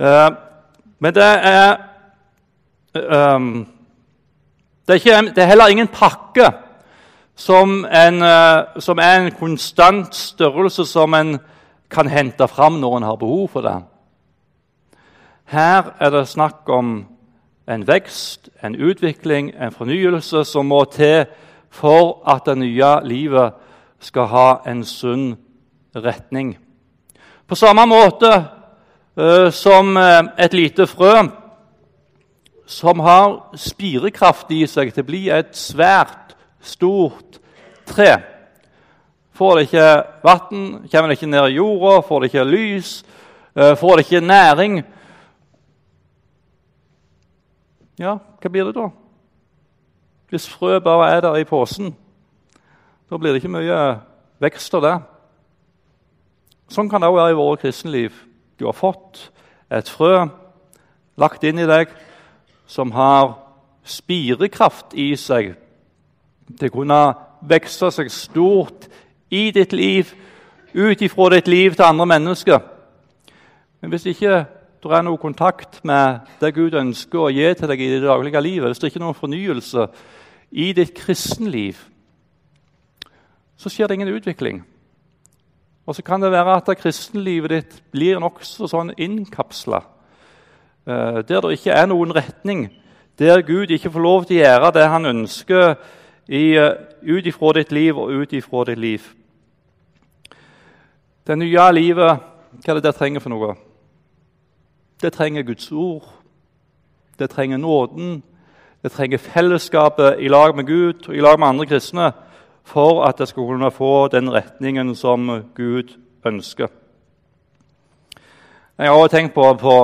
Uh, 0.00 0.36
men 0.98 1.14
det 1.14 1.24
er, 1.24 1.76
um, 3.36 3.66
det 4.86 4.94
er, 4.94 4.94
ikke, 4.94 5.32
det 5.34 5.42
er 5.42 5.46
heller 5.46 5.66
ingen 5.66 5.88
pakke 5.88 6.52
som, 7.36 7.84
en, 7.84 8.22
uh, 8.22 8.80
som 8.80 8.98
er 8.98 9.20
en 9.20 9.32
konstant 9.32 10.14
størrelse 10.14 10.86
som 10.86 11.14
en 11.14 11.38
kan 11.90 12.08
hente 12.08 12.48
fram 12.48 12.80
når 12.80 12.96
en 12.96 13.02
har 13.02 13.16
behov 13.16 13.48
for 13.48 13.60
det. 13.60 13.76
Her 15.44 15.92
er 16.00 16.10
det 16.10 16.28
snakk 16.28 16.68
om 16.68 17.09
en 17.70 17.86
vekst, 17.86 18.48
en 18.62 18.74
utvikling, 18.74 19.52
en 19.54 19.72
fornyelse 19.72 20.44
som 20.44 20.66
må 20.66 20.84
til 20.90 21.24
for 21.70 22.18
at 22.28 22.46
det 22.46 22.58
nye 22.58 22.94
livet 23.06 23.54
skal 24.02 24.26
ha 24.32 24.48
en 24.66 24.82
sunn 24.84 25.36
retning. 25.94 26.56
På 27.46 27.54
samme 27.54 27.86
måte 27.86 28.30
uh, 28.30 29.50
som 29.54 29.96
uh, 29.96 30.32
et 30.38 30.54
lite 30.54 30.86
frø 30.86 31.14
som 32.70 33.00
har 33.02 33.56
spirekraft 33.58 34.50
i 34.54 34.62
seg 34.70 34.92
til 34.94 35.02
å 35.02 35.08
bli 35.08 35.24
et 35.34 35.56
svært, 35.58 36.36
stort 36.62 37.40
tre. 37.88 38.12
Får 39.34 39.56
det 39.56 39.64
ikke 39.66 39.88
vann, 40.22 40.64
kommer 40.90 41.10
det 41.10 41.18
ikke 41.18 41.30
ned 41.32 41.48
i 41.48 41.58
jorda, 41.58 42.00
får 42.06 42.20
det 42.20 42.30
ikke 42.30 42.48
lys, 42.50 42.92
uh, 43.58 43.74
får 43.78 43.96
det 43.96 44.06
ikke 44.06 44.26
næring, 44.26 44.82
ja, 48.00 48.16
hva 48.16 48.50
blir 48.50 48.70
det 48.70 48.76
da? 48.78 48.88
Hvis 50.30 50.48
frø 50.48 50.78
bare 50.80 51.10
er 51.12 51.20
der 51.24 51.36
i 51.40 51.44
posen, 51.44 51.92
da 53.10 53.18
blir 53.18 53.34
det 53.34 53.42
ikke 53.42 53.52
mye 53.52 53.80
vekst 54.40 54.74
av 54.78 54.84
det. 54.84 54.96
Sånn 56.70 56.88
kan 56.88 57.02
det 57.02 57.10
også 57.10 57.18
være 57.18 57.34
i 57.34 57.38
vårt 57.38 57.64
kristenliv. 57.64 58.14
Du 58.56 58.68
har 58.68 58.76
fått 58.78 59.26
et 59.70 59.90
frø 59.90 60.28
lagt 61.20 61.44
inn 61.44 61.58
i 61.58 61.68
deg 61.68 61.90
som 62.70 62.92
har 62.94 63.34
spirekraft 63.84 64.94
i 64.94 65.10
seg 65.18 65.56
til 66.58 66.70
å 66.70 66.74
kunne 66.74 67.00
vokse 67.50 67.90
seg 67.94 68.10
stort 68.14 68.86
i 69.30 69.50
ditt 69.54 69.74
liv, 69.74 70.14
ut 70.74 71.02
ifra 71.02 71.28
ditt 71.34 71.50
liv 71.50 71.74
til 71.74 71.88
andre 71.88 72.06
mennesker. 72.06 72.62
Men 73.80 73.92
hvis 73.92 74.06
ikke 74.12 74.44
det 74.88 74.96
er 74.96 75.04
noe 75.04 75.20
kontakt 75.20 75.82
med 75.84 76.24
det 76.40 76.54
Gud 76.56 76.74
ønsker 76.78 77.26
å 77.26 77.32
gi 77.32 77.44
til 77.54 77.68
deg 77.68 77.82
i 77.84 77.90
det 77.92 78.04
daglige 78.06 78.40
livet, 78.40 78.70
hvis 78.70 78.80
det 78.80 78.88
ikke 78.90 79.00
er 79.02 79.04
noen 79.04 79.18
fornyelse 79.18 79.86
i 80.50 80.70
ditt 80.72 80.94
kristenliv, 80.96 81.82
så 83.60 83.68
skjer 83.68 83.90
det 83.90 83.98
ingen 83.98 84.14
utvikling. 84.14 84.62
Og 85.84 85.96
så 85.96 86.02
kan 86.06 86.22
det 86.22 86.32
være 86.32 86.56
at 86.56 86.70
kristenlivet 86.80 87.52
ditt 87.52 87.78
blir 87.92 88.20
nokså 88.22 88.68
sånn 88.70 88.94
innkapsla. 88.96 89.82
Eh, 90.86 91.20
der 91.28 91.44
det 91.44 91.56
ikke 91.58 91.76
er 91.76 91.88
noen 91.90 92.14
retning. 92.16 92.68
Der 93.20 93.42
Gud 93.44 93.70
ikke 93.70 93.92
får 93.92 94.04
lov 94.04 94.24
til 94.24 94.40
å 94.40 94.44
gjøre 94.44 94.74
det 94.78 94.86
han 94.88 95.12
ønsker 95.12 95.74
eh, 96.24 96.60
ut 97.02 97.26
ifra 97.26 97.56
ditt 97.58 97.72
liv 97.72 97.98
og 97.98 98.14
ut 98.22 98.32
ifra 98.32 98.64
ditt 98.70 98.80
liv. 98.80 99.08
Det 101.26 101.36
nye 101.36 101.72
livet, 101.76 102.30
hva 102.64 102.72
er 102.72 102.80
det 102.80 102.88
det 102.88 102.96
trenger 102.96 103.20
for 103.20 103.34
noe? 103.34 103.58
Det 105.02 105.12
trenger 105.12 105.42
Guds 105.42 105.72
ord. 105.72 106.02
Det 107.18 107.30
trenger 107.30 107.56
nåden. 107.56 108.22
Det 108.82 108.92
trenger 108.92 109.18
fellesskapet 109.18 110.16
i 110.18 110.28
lag 110.28 110.56
med 110.56 110.66
Gud 110.66 111.08
og 111.08 111.16
i 111.16 111.20
lag 111.20 111.38
med 111.38 111.48
andre 111.48 111.66
kristne 111.66 112.12
for 112.64 113.04
at 113.04 113.18
det 113.18 113.28
skal 113.28 113.46
kunne 113.46 113.70
få 113.70 114.08
den 114.08 114.32
retningen 114.32 114.94
som 114.94 115.42
Gud 115.54 115.96
ønsker. 116.24 116.68
Jeg 118.78 118.88
har 118.88 118.96
også 118.96 119.16
tenkt 119.16 119.34
på, 119.34 119.54
på 119.54 119.74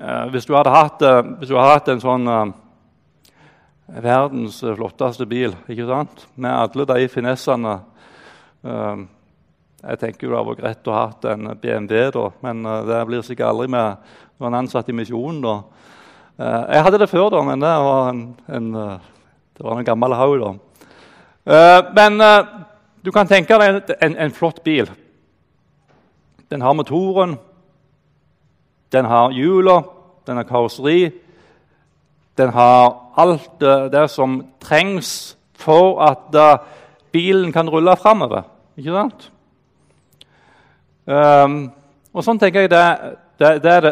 eh, 0.00 0.26
hvis, 0.30 0.44
du 0.44 0.54
hatt, 0.54 1.02
eh, 1.02 1.22
hvis, 1.38 1.48
du 1.48 1.56
hadde 1.56 1.72
hatt, 1.72 1.88
en 1.88 2.00
sånn 2.00 2.28
eh, 2.28 2.52
verdens 4.02 4.60
flotteste 4.60 5.26
bil 5.26 5.54
ikke 5.68 5.86
sant? 5.88 6.26
med 6.34 6.52
alle 6.52 6.86
de 6.88 7.08
finessene 7.08 7.78
eh, 8.64 9.04
Jeg 9.82 9.98
tenker 9.98 10.28
jo 10.28 10.30
det 10.30 10.36
hadde 10.38 10.50
vært 10.52 10.60
greit 10.62 10.88
å 10.88 10.94
ha 10.94 11.06
en 11.32 11.46
BMW, 11.58 12.10
da, 12.14 12.28
men 12.44 12.66
eh, 12.70 12.82
det 12.86 12.98
blir 13.08 13.24
sikkert 13.26 13.48
aldri 13.48 13.70
med 13.74 14.12
når 14.38 14.46
en 14.48 14.58
ansatt 14.60 14.90
i 14.92 14.94
Misjonen. 14.94 15.40
da. 15.42 15.54
Eh, 16.38 16.60
jeg 16.76 16.84
hadde 16.86 17.00
det 17.02 17.08
før, 17.10 17.30
da, 17.34 17.40
men 17.48 17.64
det 17.64 17.72
var 17.82 18.10
en, 18.12 18.20
en, 18.46 18.68
det 19.58 19.66
var 19.66 19.80
en 19.80 19.88
gammel 19.88 20.14
haug. 20.20 20.44
Uh, 21.42 21.80
men 21.98 22.22
du 23.02 23.10
kan 23.10 23.26
tenke 23.26 23.58
deg 23.58 23.96
en, 23.98 24.14
en, 24.14 24.30
flott 24.30 24.60
bil. 24.62 24.86
Den 26.46 26.62
har 26.62 26.76
motoren, 26.78 27.34
den 28.94 29.10
har 29.10 29.34
hjula, 29.34 29.80
den 30.28 30.38
har 30.38 30.46
karosseri. 30.46 31.10
Den 32.38 32.54
har 32.54 32.94
alt 33.18 33.58
det, 33.90 34.06
som 34.14 34.38
trengs 34.62 35.34
for 35.58 35.98
at 36.06 36.30
bilen 37.10 37.50
kan 37.52 37.66
rulle 37.66 37.98
framover. 37.98 38.46
Ikke 38.78 38.94
sant? 38.94 39.32
Um, 41.06 41.72
og 42.14 42.22
sånn 42.22 42.38
tenker 42.38 42.64
jeg 42.64 42.70
det, 42.70 42.86
det, 43.40 43.50
det, 43.64 43.72
er, 43.72 43.86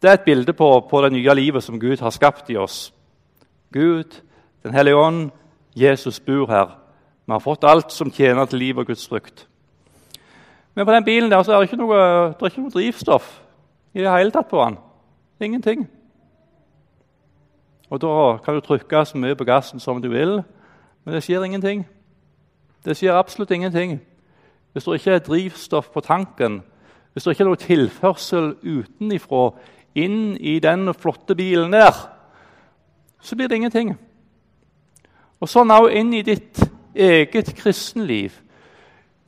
det, 0.00 0.08
er 0.08 0.16
et 0.16 0.26
bilde 0.26 0.54
på, 0.56 0.68
på 0.90 1.02
det 1.04 1.12
nye 1.14 1.34
livet 1.38 1.62
som 1.62 1.78
Gud 1.78 2.02
har 2.02 2.14
skapt 2.14 2.50
i 2.50 2.58
oss. 2.58 2.88
Gud, 3.72 4.20
Den 4.64 4.72
hellige 4.74 4.96
ånd, 4.96 5.26
Jesus 5.76 6.20
bor 6.20 6.46
her. 6.48 6.70
Vi 7.26 7.32
har 7.32 7.42
fått 7.42 7.66
alt 7.68 7.92
som 7.92 8.10
tjener 8.10 8.46
til 8.48 8.62
liv 8.62 8.78
og 8.78 8.86
Guds 8.86 9.04
frykt. 9.08 9.46
Men 10.74 10.86
på 10.86 10.92
den 10.92 11.04
bilen 11.04 11.30
der 11.30 11.42
så 11.42 11.52
er 11.52 11.60
det 11.60 11.68
ikke 11.68 11.82
noe, 11.82 11.98
det 12.32 12.40
er 12.40 12.50
ikke 12.50 12.64
noe 12.64 12.72
drivstoff 12.72 13.28
i 13.94 14.00
det 14.02 14.10
hele 14.10 14.32
tatt 14.32 14.48
på 14.48 14.62
den. 14.64 14.78
Ingenting. 15.40 15.84
Og 17.90 18.00
Da 18.00 18.38
kan 18.44 18.54
du 18.54 18.60
trykke 18.60 19.04
så 19.04 19.18
mye 19.18 19.36
på 19.36 19.44
gassen 19.44 19.80
som 19.80 20.02
du 20.02 20.08
vil, 20.08 20.42
men 21.04 21.14
det 21.14 21.22
skjer 21.22 21.44
ingenting. 21.44 21.84
Det 22.84 22.96
skjer 22.96 23.14
absolutt 23.14 23.50
ingenting. 23.50 24.00
Hvis 24.74 24.84
det 24.84 24.96
ikke 24.98 25.14
er 25.14 25.22
drivstoff 25.22 25.92
på 25.94 26.02
tanken, 26.02 26.62
hvis 27.12 27.24
det 27.24 27.34
ikke 27.34 27.44
er 27.44 27.48
noe 27.52 27.62
tilførsel 27.62 28.48
utenifra 28.58 29.44
inn 29.94 30.34
i 30.34 30.56
den 30.58 30.90
flotte 30.98 31.36
bilen 31.38 31.70
der, 31.72 31.94
så 33.22 33.36
blir 33.38 33.48
det 33.48 33.60
ingenting. 33.60 33.92
Og 35.38 35.48
sånn 35.48 35.70
òg 35.70 35.92
inn 35.94 36.10
i 36.18 36.24
ditt 36.26 36.58
eget 36.94 37.52
kristenliv. 37.54 38.34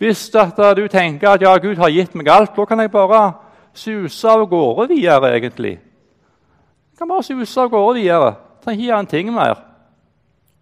Hvis 0.03 0.27
du 0.35 0.89
tenker 0.91 1.31
at 1.31 1.43
ja, 1.43 1.55
Gud 1.63 1.79
har 1.79 1.95
gitt 1.95 2.19
meg 2.19 2.29
alt, 2.29 2.57
da 2.57 2.65
kan 2.67 2.83
jeg 2.83 2.91
bare 2.91 3.23
suse 3.77 4.29
av 4.29 4.49
gårde 4.51 4.89
videre. 4.91 5.37
egentlig. 5.37 5.79
Jeg 6.91 6.99
kan 6.99 7.09
bare 7.09 7.23
suse 7.23 7.61
av 7.61 7.71
gårde 7.71 8.01
videre. 8.01 8.35
Jeg 8.35 8.65
trenger 8.65 8.81
ikke 8.81 8.91
gjøre 8.91 9.01
en 9.01 9.07
ting 9.07 9.33
mer. 9.33 9.63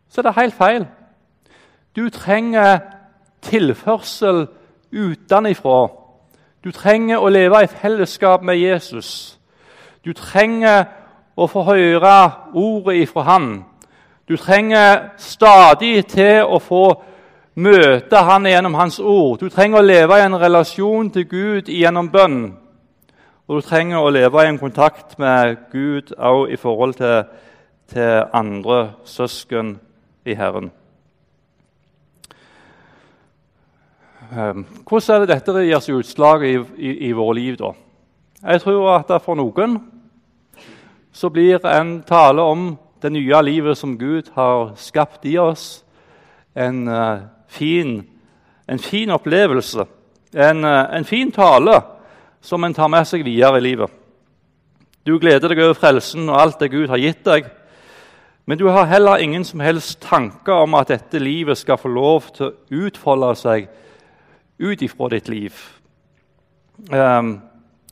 Så 0.08 0.20
er 0.20 0.28
det 0.28 0.36
helt 0.36 0.54
feil. 0.54 0.86
Du 1.96 2.10
trenger 2.10 2.78
tilførsel 3.42 4.46
utenifra. 4.94 5.88
Du 6.64 6.70
trenger 6.72 7.20
å 7.20 7.28
leve 7.28 7.64
i 7.64 7.68
fellesskap 7.68 8.42
med 8.42 8.56
Jesus. 8.56 9.38
Du 10.04 10.12
trenger 10.12 10.84
å 11.36 11.46
få 11.50 11.64
høre 11.66 12.14
ordet 12.54 13.02
ifra 13.02 13.22
Han. 13.22 13.64
Du 14.28 14.36
trenger 14.36 15.10
stadig 15.20 16.06
til 16.06 16.44
å 16.44 16.58
få 16.62 16.84
møte 17.54 18.22
Han 18.24 18.46
gjennom 18.46 18.74
Hans 18.74 19.00
ord. 19.00 19.40
Du 19.40 19.48
trenger 19.48 19.82
å 19.82 19.86
leve 19.86 20.18
i 20.18 20.24
en 20.24 20.38
relasjon 20.40 21.10
til 21.10 21.28
Gud 21.28 21.68
gjennom 21.68 22.08
bønn. 22.12 22.54
Og 23.48 23.60
du 23.60 23.66
trenger 23.66 24.00
å 24.00 24.12
leve 24.12 24.44
i 24.44 24.48
en 24.48 24.58
kontakt 24.58 25.18
med 25.18 25.58
Gud 25.72 26.14
òg 26.16 26.54
i 26.54 26.56
forhold 26.56 26.96
til, 26.96 27.26
til 27.92 28.24
andre 28.32 28.94
søsken 29.04 29.76
i 30.24 30.34
Herren. 30.34 30.72
Hvordan 34.34 35.14
er 35.14 35.24
det 35.24 35.34
dette 35.34 35.64
gir 35.64 35.82
seg 35.82 35.98
utslag 36.00 36.44
i, 36.46 36.54
i, 36.76 36.94
i 37.08 37.12
vårt 37.14 37.36
liv? 37.38 37.58
da? 37.60 37.72
Jeg 38.44 38.60
tror 38.64 38.88
at 38.98 39.12
for 39.24 39.38
noen 39.38 39.78
så 41.14 41.30
blir 41.30 41.62
en 41.70 42.00
tale 42.02 42.42
om 42.42 42.72
det 43.02 43.12
nye 43.12 43.42
livet 43.46 43.78
som 43.78 43.98
Gud 43.98 44.32
har 44.34 44.74
skapt 44.80 45.26
i 45.28 45.36
oss, 45.38 45.84
en, 46.54 46.88
uh, 46.88 47.20
fin, 47.46 48.00
en 48.68 48.78
fin, 48.78 49.10
opplevelse, 49.10 49.86
en, 50.34 50.64
uh, 50.64 50.96
en, 50.96 51.04
fin 51.04 51.30
tale 51.32 51.78
som 52.40 52.64
en 52.64 52.74
tar 52.74 52.90
med 52.90 53.06
seg 53.06 53.24
videre 53.26 53.60
i 53.60 53.64
livet. 53.64 53.90
Du 55.06 55.18
gleder 55.18 55.52
deg 55.52 55.60
over 55.60 55.78
frelsen 55.78 56.28
og 56.28 56.40
alt 56.40 56.60
det 56.60 56.72
Gud 56.72 56.88
har 56.88 57.02
gitt 57.02 57.24
deg. 57.26 57.48
Men 58.46 58.58
du 58.58 58.66
har 58.68 58.88
heller 58.88 59.22
ingen 59.22 59.44
som 59.44 59.60
helst 59.60 60.00
tanker 60.04 60.64
om 60.64 60.74
at 60.76 60.90
dette 60.92 61.20
livet 61.20 61.58
skal 61.58 61.80
få 61.80 61.88
lov 61.92 62.28
til 62.34 62.50
å 62.50 62.84
utfolde 62.84 63.32
seg 63.40 63.68
ut 64.58 64.82
ifra 64.82 65.08
ditt 65.08 65.28
liv. 65.28 65.54
Um, 66.90 67.40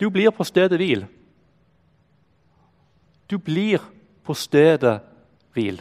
du 0.01 0.11
blir 0.11 0.31
på 0.31 0.45
stedet 0.45 0.79
hvil. 0.79 1.07
Du 3.31 3.39
blir 3.39 3.83
på 4.25 4.35
stedet 4.35 5.01
hvil. 5.55 5.81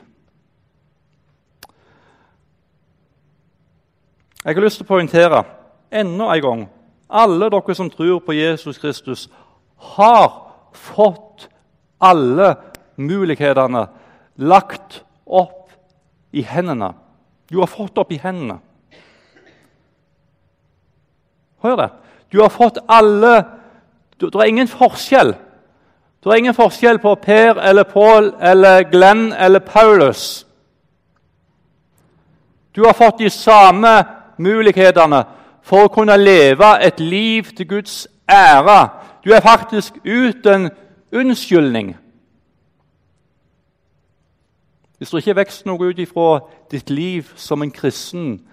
Jeg 4.42 4.56
har 4.56 4.64
lyst 4.64 4.80
til 4.82 4.88
å 4.88 4.94
poengtere 4.96 5.44
enda 5.92 6.32
en 6.34 6.42
gang 6.42 6.70
alle 7.12 7.50
dere 7.52 7.76
som 7.76 7.90
tror 7.92 8.22
på 8.24 8.34
Jesus 8.34 8.80
Kristus, 8.80 9.28
har 9.76 10.32
fått 10.72 11.50
alle 12.00 12.56
mulighetene 12.96 13.86
lagt 14.40 15.02
opp 15.26 15.72
i 16.32 16.44
hendene. 16.48 16.94
Du 17.52 17.60
har 17.60 17.68
fått 17.68 17.98
opp 18.00 18.12
i 18.12 18.22
hendene. 18.22 18.62
Hør 21.62 21.76
det. 21.76 21.90
Du 22.32 22.42
har 22.42 22.50
fått 22.50 22.80
alle 22.90 23.44
Det 24.22 24.36
er 24.36 24.50
ingen 24.50 24.68
forskjell 24.68 25.34
det 26.24 26.30
er 26.30 26.36
ingen 26.38 26.54
forskjell 26.54 27.00
på 27.02 27.16
Per 27.16 27.58
eller 27.58 27.84
Pål 27.84 28.34
eller 28.42 28.84
Glenn 28.92 29.34
eller 29.34 29.60
Paulus. 29.60 30.48
Du 32.76 32.86
har 32.86 32.94
fått 32.94 33.20
de 33.20 33.30
samme 33.30 34.04
mulighetene 34.38 35.24
for 35.66 35.88
å 35.88 35.94
kunne 35.94 36.18
leve 36.18 36.70
et 36.86 37.00
liv 37.00 37.50
til 37.58 37.68
Guds 37.68 38.08
ære. 38.30 38.90
Du 39.26 39.34
er 39.34 39.42
faktisk 39.42 39.98
uten 40.06 40.70
unnskyldning. 41.12 41.96
Hvis 44.98 45.10
det 45.10 45.24
ikke 45.24 45.40
vokser 45.42 45.68
noe 45.72 45.90
ut 45.90 46.00
ifra 46.00 46.40
ditt 46.72 46.90
liv 46.94 47.34
som 47.36 47.66
en 47.66 47.74
kristen, 47.74 48.44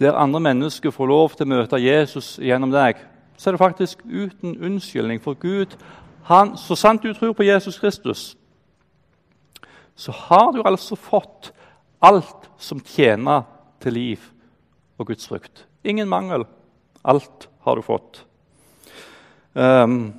der 0.00 0.16
andre 0.16 0.40
mennesker 0.40 0.90
får 0.90 1.06
lov 1.06 1.34
til 1.34 1.46
å 1.46 1.54
møte 1.56 1.80
Jesus 1.82 2.36
gjennom 2.42 2.70
deg, 2.70 3.00
så 3.36 3.50
er 3.50 3.56
det 3.56 3.62
faktisk 3.62 4.02
uten 4.04 4.58
unnskyldning. 4.64 5.22
For 5.22 5.34
Gud 5.38 5.74
han, 6.28 6.56
så 6.56 6.76
sant 6.76 7.02
du 7.02 7.12
tror 7.14 7.32
på 7.32 7.46
Jesus 7.46 7.78
Kristus, 7.78 8.36
så 9.96 10.12
har 10.12 10.52
du 10.52 10.62
altså 10.64 10.94
fått 10.94 11.52
alt 12.02 12.50
som 12.58 12.80
tjener 12.84 13.46
til 13.82 13.96
liv 13.96 14.26
og 14.98 15.06
Guds 15.06 15.28
frukt. 15.28 15.64
Ingen 15.84 16.08
mangel. 16.08 16.44
Alt 17.04 17.48
har 17.64 17.74
du 17.74 17.82
fått. 17.82 18.24
Um, 19.54 20.12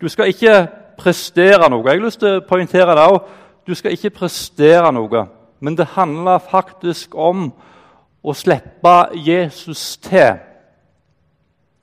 du 0.00 0.08
skal 0.08 0.30
ikke 0.30 0.66
prestere 0.98 1.70
noe. 1.70 1.84
Jeg 1.86 1.98
har 1.98 2.04
lyst 2.04 2.20
til 2.22 2.38
å 2.38 2.44
poengtere 2.46 2.94
det 2.96 3.06
òg. 3.10 3.18
Du 3.66 3.74
skal 3.74 3.96
ikke 3.96 4.14
prestere 4.20 4.92
noe, 4.94 5.24
men 5.60 5.76
det 5.78 5.94
handler 5.96 6.42
faktisk 6.42 7.16
om 7.18 7.48
å 8.26 8.34
slippe 8.34 8.94
Jesus 9.14 9.96
til. 10.02 10.40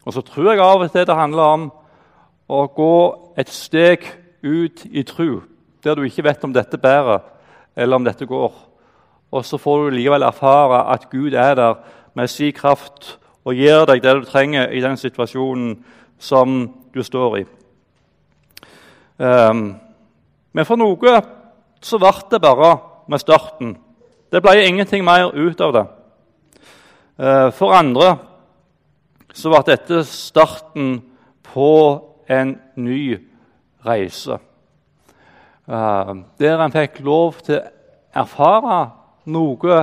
Og 0.03 0.15
så 0.15 0.21
tror 0.27 0.51
jeg 0.51 0.63
av 0.63 0.83
og 0.83 0.91
til 0.91 1.07
det 1.07 1.15
handler 1.15 1.55
om 1.55 1.69
å 2.51 2.65
gå 2.67 2.95
et 3.39 3.49
steg 3.49 4.03
ut 4.43 4.83
i 4.91 5.05
tru, 5.07 5.39
der 5.83 5.95
du 5.95 6.03
ikke 6.03 6.25
vet 6.27 6.43
om 6.43 6.53
dette 6.53 6.77
bærer, 6.77 7.23
eller 7.75 7.95
om 7.95 8.03
dette 8.03 8.27
går. 8.27 8.51
Og 9.31 9.45
så 9.47 9.57
får 9.57 9.85
du 9.85 9.95
likevel 9.95 10.27
erfare 10.27 10.83
at 10.93 11.07
Gud 11.09 11.33
er 11.33 11.55
der 11.55 11.79
med 12.13 12.27
sin 12.29 12.53
kraft 12.53 13.17
og 13.43 13.55
gir 13.55 13.87
deg 13.87 14.03
det 14.03 14.13
du 14.19 14.27
trenger 14.27 14.69
i 14.71 14.83
den 14.83 14.99
situasjonen 14.99 15.77
som 16.19 16.67
du 16.93 17.01
står 17.03 17.39
i. 17.39 17.45
Um, 19.17 19.75
men 20.53 20.67
for 20.67 20.79
noe 20.79 21.17
så 21.83 21.99
ble 21.99 22.13
det 22.31 22.43
bare 22.43 22.75
med 23.07 23.19
starten. 23.19 23.75
Det 24.31 24.41
ble 24.43 24.67
ingenting 24.67 25.03
mer 25.05 25.31
ut 25.33 25.61
av 25.61 25.73
det. 25.73 25.85
Uh, 27.19 27.51
for 27.53 27.73
andre 27.77 28.15
så 29.33 29.51
ble 29.51 29.59
dette 29.67 29.99
starten 30.09 30.95
på 31.45 31.73
en 32.29 32.55
ny 32.75 33.19
reise. 33.85 34.39
Uh, 35.69 36.23
der 36.41 36.61
en 36.61 36.73
fikk 36.73 36.99
lov 37.05 37.37
til 37.45 37.59
å 37.59 38.23
erfare 38.23 38.79
noe 39.29 39.77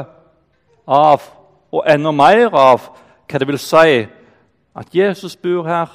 av, 0.90 1.22
og 1.70 1.86
enda 1.86 2.10
mer 2.10 2.50
av, 2.50 2.90
hva 3.30 3.38
det 3.38 3.48
vil 3.48 3.60
si 3.62 4.00
at 4.74 4.94
Jesus 4.94 5.36
bor 5.38 5.68
her, 5.68 5.90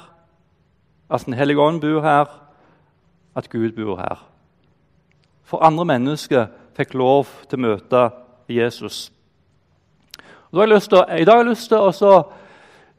at 1.10 1.26
Den 1.26 1.34
hellige 1.34 1.60
ånd 1.60 1.80
bor 1.80 2.00
her, 2.02 2.26
at 3.36 3.48
Gud 3.50 3.76
bor 3.76 3.96
her. 4.00 4.24
For 5.44 5.62
andre 5.62 5.84
mennesker 5.84 6.48
fikk 6.76 6.94
lov 6.94 7.28
til 7.48 7.60
å 7.60 7.62
møte 7.62 8.02
Jesus. 8.48 9.12
I 10.52 11.24
dag 11.24 11.32
har 11.32 11.42
jeg 11.42 11.48
lyst 11.48 11.72
til 11.72 11.82
å 12.06 12.10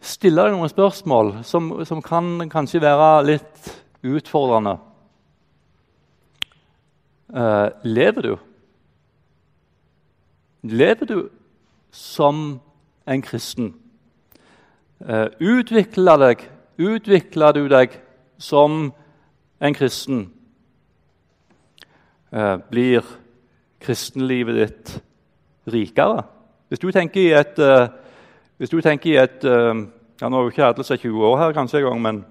stille 0.04 0.44
deg 0.44 0.52
noen 0.52 0.72
spørsmål 0.72 1.30
som, 1.48 1.70
som 1.88 2.02
kan 2.04 2.50
kanskje 2.52 2.84
være 2.84 3.24
litt 3.24 3.70
utfordrende. 4.04 4.76
Uh, 7.32 7.72
lever 7.88 8.28
du? 8.28 8.36
Lever 10.68 11.08
du 11.08 11.18
som 11.92 12.60
en 13.08 13.24
kristen? 13.24 13.74
Uh, 15.00 15.32
utvikler, 15.40 16.20
deg, 16.20 16.48
utvikler 16.78 17.56
du 17.56 17.66
deg 17.72 17.96
som 18.38 18.90
en 19.64 19.76
kristen? 19.76 20.28
Uh, 22.28 22.60
blir 22.68 23.08
kristenlivet 23.80 24.66
ditt 24.66 24.98
rikere? 25.72 26.28
Hvis 26.68 26.80
du 26.80 26.92
tenker 26.92 27.22
i 27.22 27.32
et, 27.32 27.60
du 28.72 28.82
tenker 28.82 29.12
i 29.12 29.20
et 29.22 29.44
ja, 29.44 30.30
Nå 30.30 30.40
er 30.40 30.42
jo 30.48 30.52
ikke 30.52 30.66
alle 30.66 30.84
seg 30.84 31.00
20 31.00 31.26
år 31.30 31.38
her 31.38 31.54
kanskje 31.56 31.80
engang, 31.80 32.02
men 32.02 32.26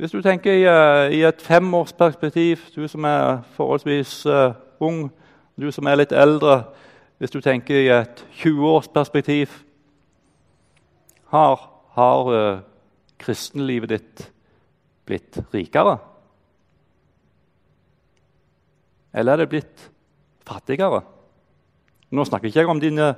hvis 0.00 0.10
du 0.10 0.22
tenker 0.24 0.54
i, 0.56 0.62
uh, 0.64 1.12
i 1.12 1.20
et 1.28 1.42
femårsperspektiv, 1.44 2.56
du 2.72 2.86
som 2.88 3.04
er 3.04 3.42
forholdsvis 3.52 4.26
uh, 4.26 4.54
ung, 4.80 5.10
du 5.60 5.68
som 5.68 5.84
er 5.86 5.98
litt 6.00 6.14
eldre 6.16 6.62
Hvis 7.20 7.34
du 7.34 7.40
tenker 7.44 7.76
i 7.76 7.90
et 7.92 8.22
20-årsperspektiv 8.40 9.52
Har, 11.34 11.66
har 11.92 12.30
uh, 12.32 12.62
kristenlivet 13.20 13.92
ditt 13.92 14.24
blitt 15.04 15.42
rikere? 15.52 15.98
Eller 19.12 19.32
er 19.32 19.36
det 19.36 19.50
blitt 19.52 19.90
fattigere? 20.48 21.02
Nå 22.10 22.24
snakker 22.24 22.48
jeg 22.48 22.56
ikke 22.56 22.72
om 22.72 22.80
dine 22.80 23.12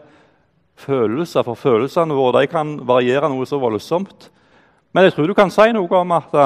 følelser, 0.82 1.46
for 1.46 1.58
følelsene 1.58 2.16
våre 2.18 2.44
kan 2.50 2.76
variere 2.86 3.30
noe 3.30 3.46
så 3.48 3.60
voldsomt. 3.62 4.28
Men 4.92 5.06
jeg 5.06 5.16
tror 5.16 5.30
du 5.30 5.34
kan 5.38 5.50
si 5.52 5.70
noe 5.72 6.02
om 6.02 6.14
at 6.18 6.36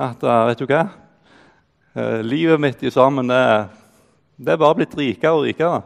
at 0.00 0.22
eh, 0.24 0.46
vet 0.48 0.60
du 0.62 0.70
hva? 0.70 0.84
Eh, 1.92 2.20
livet 2.24 2.60
mitt 2.62 2.82
i 2.86 2.92
sammen 2.92 3.28
det, 3.28 3.40
det 4.40 4.54
er 4.54 4.60
bare 4.62 4.78
blitt 4.78 4.94
rikere 4.96 5.34
og 5.36 5.44
rikere. 5.44 5.82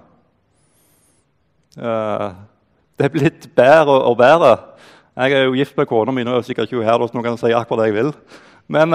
Eh, 1.75 2.29
det 2.95 3.09
er 3.09 3.15
blitt 3.17 3.49
bedre 3.59 3.97
og 4.07 4.15
bedre. 4.21 4.53
Jeg 5.19 5.35
er 5.35 5.49
jo 5.49 5.57
gift 5.59 5.75
med 5.79 5.89
kona 5.91 6.15
mi. 6.15 6.23
Nå 6.27 6.37
er 6.37 6.47
sikkert 6.47 6.71
ikke 6.71 6.87
her, 6.87 7.03
så 7.03 7.17
nå 7.17 7.25
kan 7.25 7.35
jeg 7.35 7.43
si 7.43 7.57
akkurat 7.59 7.83
det 7.83 7.91
jeg 7.91 7.97
vil. 7.97 8.13
Men, 8.71 8.95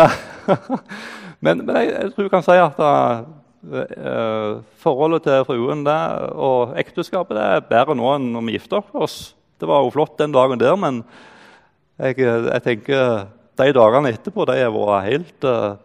men, 1.44 1.66
men 1.66 1.76
jeg, 1.76 1.92
jeg, 1.92 2.14
tror 2.14 2.30
du 2.30 2.32
kan 2.32 2.48
si 2.48 2.56
at 2.56 2.80
forholdet 4.80 5.26
til 5.26 5.44
fruen 5.44 5.82
det, 5.84 5.98
og 6.32 6.78
ekteskapet 6.80 7.36
det 7.36 7.44
er 7.44 7.66
bedre 7.68 7.96
nå 7.98 8.14
enn 8.16 8.30
når 8.32 8.46
vi 8.48 8.56
gifter 8.56 8.96
oss. 8.96 9.18
Det 9.60 9.68
var 9.68 9.84
jo 9.84 9.92
flott 9.92 10.16
den 10.22 10.32
dagen 10.32 10.62
der, 10.62 10.78
men 10.80 11.02
jeg, 12.00 12.16
jeg 12.24 12.64
tenker 12.64 13.28
de 13.60 13.74
dagene 13.76 14.14
etterpå 14.16 14.46
de 14.48 14.58
var 14.72 15.04
helt, 15.04 15.44
eh, 15.44 15.76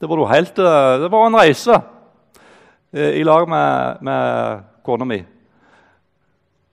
det 0.00 0.08
var 0.08 0.32
helt 0.32 0.58
eh, 0.58 1.00
Det 1.02 1.10
var 1.12 1.26
en 1.26 1.36
reise 1.36 1.80
eh, 2.92 3.20
i 3.20 3.24
lag 3.24 3.48
med, 3.48 4.02
med 4.02 4.64
kona 4.84 5.04
mi. 5.04 5.18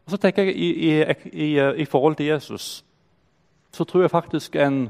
Og 0.06 0.14
så 0.14 0.18
tenker 0.22 0.46
jeg 0.48 0.56
i, 0.56 0.70
i, 0.88 0.92
i, 1.34 1.50
i, 1.84 1.86
forhold 1.86 2.16
til 2.16 2.32
Jesus 2.32 2.84
så 3.74 3.84
tror 3.84 4.06
jeg 4.06 4.12
faktisk 4.12 4.56
en 4.56 4.90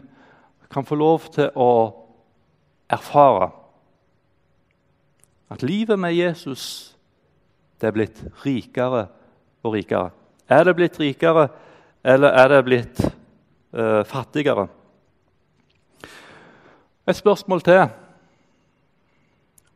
kan 0.70 0.86
få 0.86 0.96
lov 0.96 1.24
til 1.34 1.50
å 1.56 1.70
erfare 2.92 3.50
at 5.50 5.64
livet 5.64 6.00
med 6.00 6.14
Jesus 6.14 6.96
det 7.82 7.88
er 7.88 7.92
blitt 7.92 8.24
rikere 8.46 9.08
og 9.64 9.74
rikere. 9.74 10.10
Er 10.50 10.64
det 10.64 10.76
blitt 10.76 11.00
rikere, 11.00 11.48
eller 12.04 12.28
er 12.28 12.48
det 12.48 12.66
blitt 12.66 13.02
uh, 13.74 14.06
fattigere? 14.06 14.68
Et 17.08 17.16
spørsmål 17.16 17.62
til. 17.62 17.88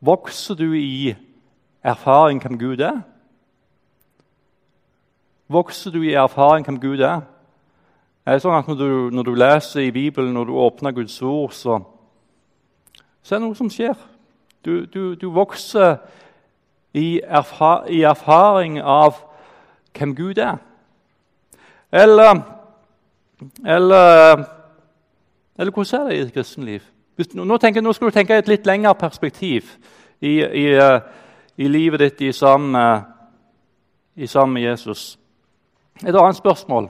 Vokser 0.01 0.55
du 0.55 0.73
i 0.73 1.15
erfaring 1.84 2.41
hvem 2.41 2.60
Gud 2.60 2.79
er? 2.79 3.01
Vokser 5.49 5.91
du 5.91 6.01
i 6.01 6.13
erfaring 6.13 6.65
hvem 6.65 6.79
Gud 6.79 7.03
er? 7.03 7.21
Er 8.25 8.38
det 8.38 8.41
sånn 8.41 8.58
at 8.58 8.67
Når 8.67 8.75
du, 8.75 9.10
når 9.10 9.23
du 9.23 9.34
leser 9.34 9.82
i 9.82 9.91
Bibelen, 9.91 10.34
når 10.34 10.45
du 10.45 10.53
åpner 10.53 10.91
Guds 10.91 11.21
ord, 11.21 11.51
så, 11.51 11.79
så 13.21 13.36
er 13.36 13.39
det 13.39 13.47
noe 13.47 13.58
som 13.58 13.69
skjer. 13.69 13.97
Du, 14.65 14.86
du, 14.86 15.15
du 15.15 15.30
vokser 15.32 15.98
i, 16.93 17.22
erfar, 17.24 17.86
i, 17.88 18.02
erfaring 18.04 18.82
av 18.82 19.22
hvem 19.98 20.15
Gud 20.15 20.38
er. 20.38 20.58
Eller, 21.91 22.41
eller, 23.65 24.43
eller 25.58 25.72
hvordan 25.72 26.02
er 26.02 26.10
det 26.10 26.17
i 26.17 26.22
et 26.22 26.34
kristenliv? 26.34 26.82
Nå, 27.34 27.58
tenker, 27.58 27.82
nå, 27.82 27.93
skal 27.93 28.08
du 28.08 28.15
tenke 28.15 28.36
i 28.36 28.43
et 28.43 28.52
litt 28.52 28.67
lengre 28.67 28.93
perspektiv 28.95 29.74
i, 30.22 30.39
i, 30.39 30.67
i 31.58 31.67
livet 31.67 32.00
ditt 32.00 32.22
i 32.22 32.32
sammen, 32.32 32.72
med, 34.54 34.62
Jesus. 34.62 35.19
Et 36.06 36.15
annet 36.15 36.36
spørsmål. 36.36 36.89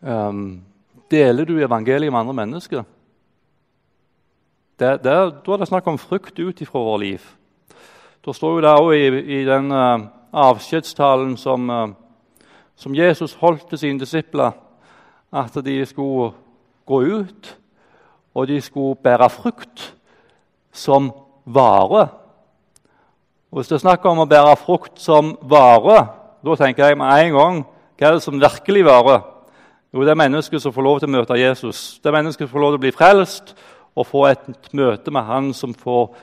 Um, 0.00 0.62
deler 1.10 1.44
du 1.44 1.58
evangeliet 1.62 2.12
med 2.12 2.20
andre 2.20 2.34
mennesker? 2.34 2.82
Det, 4.78 5.04
det, 5.04 5.14
da 5.46 5.52
er 5.52 5.60
det 5.62 5.68
snakk 5.68 5.86
om 5.86 5.98
frukt 5.98 6.38
ut 6.38 6.60
ifra 6.60 6.80
vårt 6.82 7.00
liv. 7.00 7.26
Da 8.26 8.32
står 8.32 8.56
jo 8.56 8.62
det 8.64 8.72
òg 8.74 8.94
i, 8.96 9.20
i 9.38 9.42
den 9.46 9.70
uh, 9.70 10.06
avskjedstalen 10.32 11.36
som, 11.38 11.68
uh, 11.70 12.48
som 12.74 12.94
Jesus 12.94 13.36
holdt 13.38 13.68
til 13.70 13.78
sine 13.78 14.02
disipler, 14.02 14.56
at 15.30 15.54
de 15.64 15.76
skulle 15.86 16.32
gå 16.86 17.00
ut 17.02 17.52
og 18.34 18.48
de 18.50 18.60
skulle 18.60 18.98
bære 18.98 19.30
frukt 19.30 19.94
som 20.72 21.12
vare. 21.46 22.08
Og 23.50 23.60
Hvis 23.60 23.68
det 23.68 23.76
er 23.76 23.84
snakk 23.84 24.04
om 24.10 24.24
å 24.24 24.26
bære 24.26 24.56
frukt 24.58 24.98
som 24.98 25.36
vare, 25.42 26.00
da 26.42 26.56
tenker 26.58 26.88
jeg 26.88 26.98
med 26.98 27.14
en 27.14 27.38
gang 27.38 27.62
hva 27.94 28.08
er 28.08 28.16
det 28.16 28.24
som 28.24 28.40
virkelig 28.40 28.82
varer? 28.84 29.22
Jo, 29.94 30.02
det 30.02 30.10
er 30.10 30.18
mennesket 30.18 30.62
som 30.62 30.74
får 30.74 30.82
lov 30.82 30.98
til 30.98 31.06
å 31.06 31.14
møte 31.14 31.38
Jesus. 31.38 32.00
Det 32.02 32.10
er 32.10 32.16
mennesket 32.16 32.48
som 32.48 32.50
får 32.50 32.64
lov 32.64 32.72
til 32.72 32.80
å 32.80 32.82
bli 32.82 32.90
frelst 32.90 33.54
og 33.94 34.06
få 34.06 34.26
et 34.30 34.72
møte 34.74 35.10
med 35.14 35.26
Han 35.28 35.52
som 35.54 35.74
får 35.74 36.14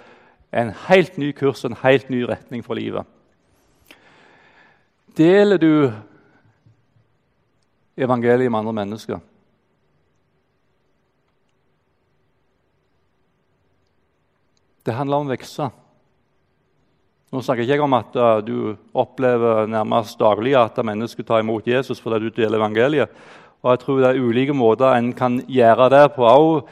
en 0.51 0.73
helt 0.89 1.17
ny 1.17 1.31
kurs 1.31 1.63
en 1.65 1.77
helt 1.83 2.09
ny 2.09 2.23
retning 2.27 2.63
for 2.63 2.75
livet. 2.75 3.07
Deler 5.17 5.57
du 5.57 5.91
evangeliet 7.97 8.51
med 8.51 8.59
andre 8.59 8.73
mennesker? 8.73 9.19
Det 14.81 14.95
handler 14.97 15.21
om 15.21 15.29
å 15.29 15.31
vokse. 15.35 15.69
Nå 17.31 17.39
snakker 17.45 17.63
jeg 17.63 17.77
ikke 17.77 17.85
om 17.85 17.95
at 17.95 18.15
uh, 18.17 18.39
du 18.43 18.73
opplever 18.97 19.69
nærmest 19.69 20.19
daglig 20.19 20.55
at 20.57 20.79
mennesker 20.83 21.23
tar 21.23 21.43
imot 21.43 21.67
Jesus 21.69 22.01
fordi 22.01 22.25
du 22.25 22.41
deler 22.41 22.57
evangeliet. 22.59 23.11
Og 23.61 23.69
jeg 23.71 23.81
tror 23.83 23.99
det 24.01 24.07
er 24.09 24.23
ulike 24.25 24.55
måter 24.57 24.97
en 24.97 25.11
kan 25.13 25.37
gjøre 25.47 25.87
det 25.93 26.05
på 26.15 26.25
òg. 26.27 26.65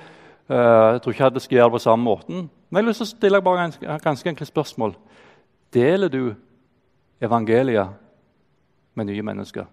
Uh, 0.50 0.56
jeg 0.56 1.02
tror 1.02 1.12
ikke 1.12 1.24
jeg 1.24 1.42
skal 1.42 1.56
gjøre 1.56 1.66
det 1.66 1.72
på 1.72 1.80
samme 1.80 2.04
måten. 2.04 2.36
Men 2.70 2.78
jeg 2.78 2.84
har 2.84 2.90
lyst 2.90 2.98
til 2.98 3.08
stille 3.08 3.42
bare 3.42 3.66
et 3.68 4.02
ganske 4.02 4.30
enkelt 4.30 4.48
spørsmål. 4.48 4.96
Deler 5.74 6.08
du 6.08 6.36
evangeliet 7.22 7.90
med 8.96 9.06
nye 9.06 9.22
mennesker? 9.22 9.66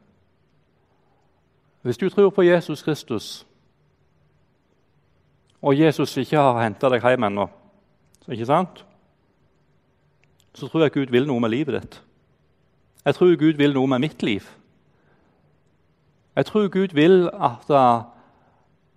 Hvis 1.83 1.99
du 1.99 2.09
tror 2.09 2.31
på 2.31 2.43
Jesus 2.43 2.83
Kristus, 2.83 3.47
og 5.63 5.79
Jesus 5.81 6.17
ikke 6.17 6.37
har 6.37 6.63
henta 6.63 6.89
deg 6.89 7.03
hjem 7.03 7.25
ennå, 7.25 7.49
ikke 8.29 8.47
sant? 8.47 8.85
så 10.57 10.69
tror 10.69 10.83
jeg 10.83 10.93
Gud 10.93 11.13
vil 11.13 11.27
noe 11.29 11.41
med 11.41 11.53
livet 11.53 11.77
ditt. 11.77 12.03
Jeg 13.05 13.15
tror 13.15 13.37
Gud 13.37 13.59
vil 13.61 13.75
noe 13.77 13.87
med 13.87 13.99
mitt 13.99 14.23
liv. 14.23 14.47
Jeg 16.37 16.47
tror 16.47 16.69
Gud 16.69 16.95
vil 16.97 17.29
at, 17.29 17.69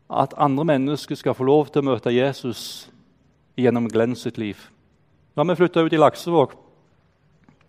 at 0.10 0.34
andre 0.38 0.66
mennesker 0.66 1.16
skal 1.16 1.34
få 1.38 1.46
lov 1.46 1.70
til 1.70 1.84
å 1.84 1.92
møte 1.92 2.14
Jesus 2.14 2.90
gjennom 3.58 3.90
Glenn 3.92 4.16
sitt 4.18 4.38
liv. 4.42 4.58
Da 5.38 5.46
vi 5.46 5.56
flytta 5.56 5.84
ut 5.86 5.94
i 5.94 6.00
Laksevåg 6.00 6.56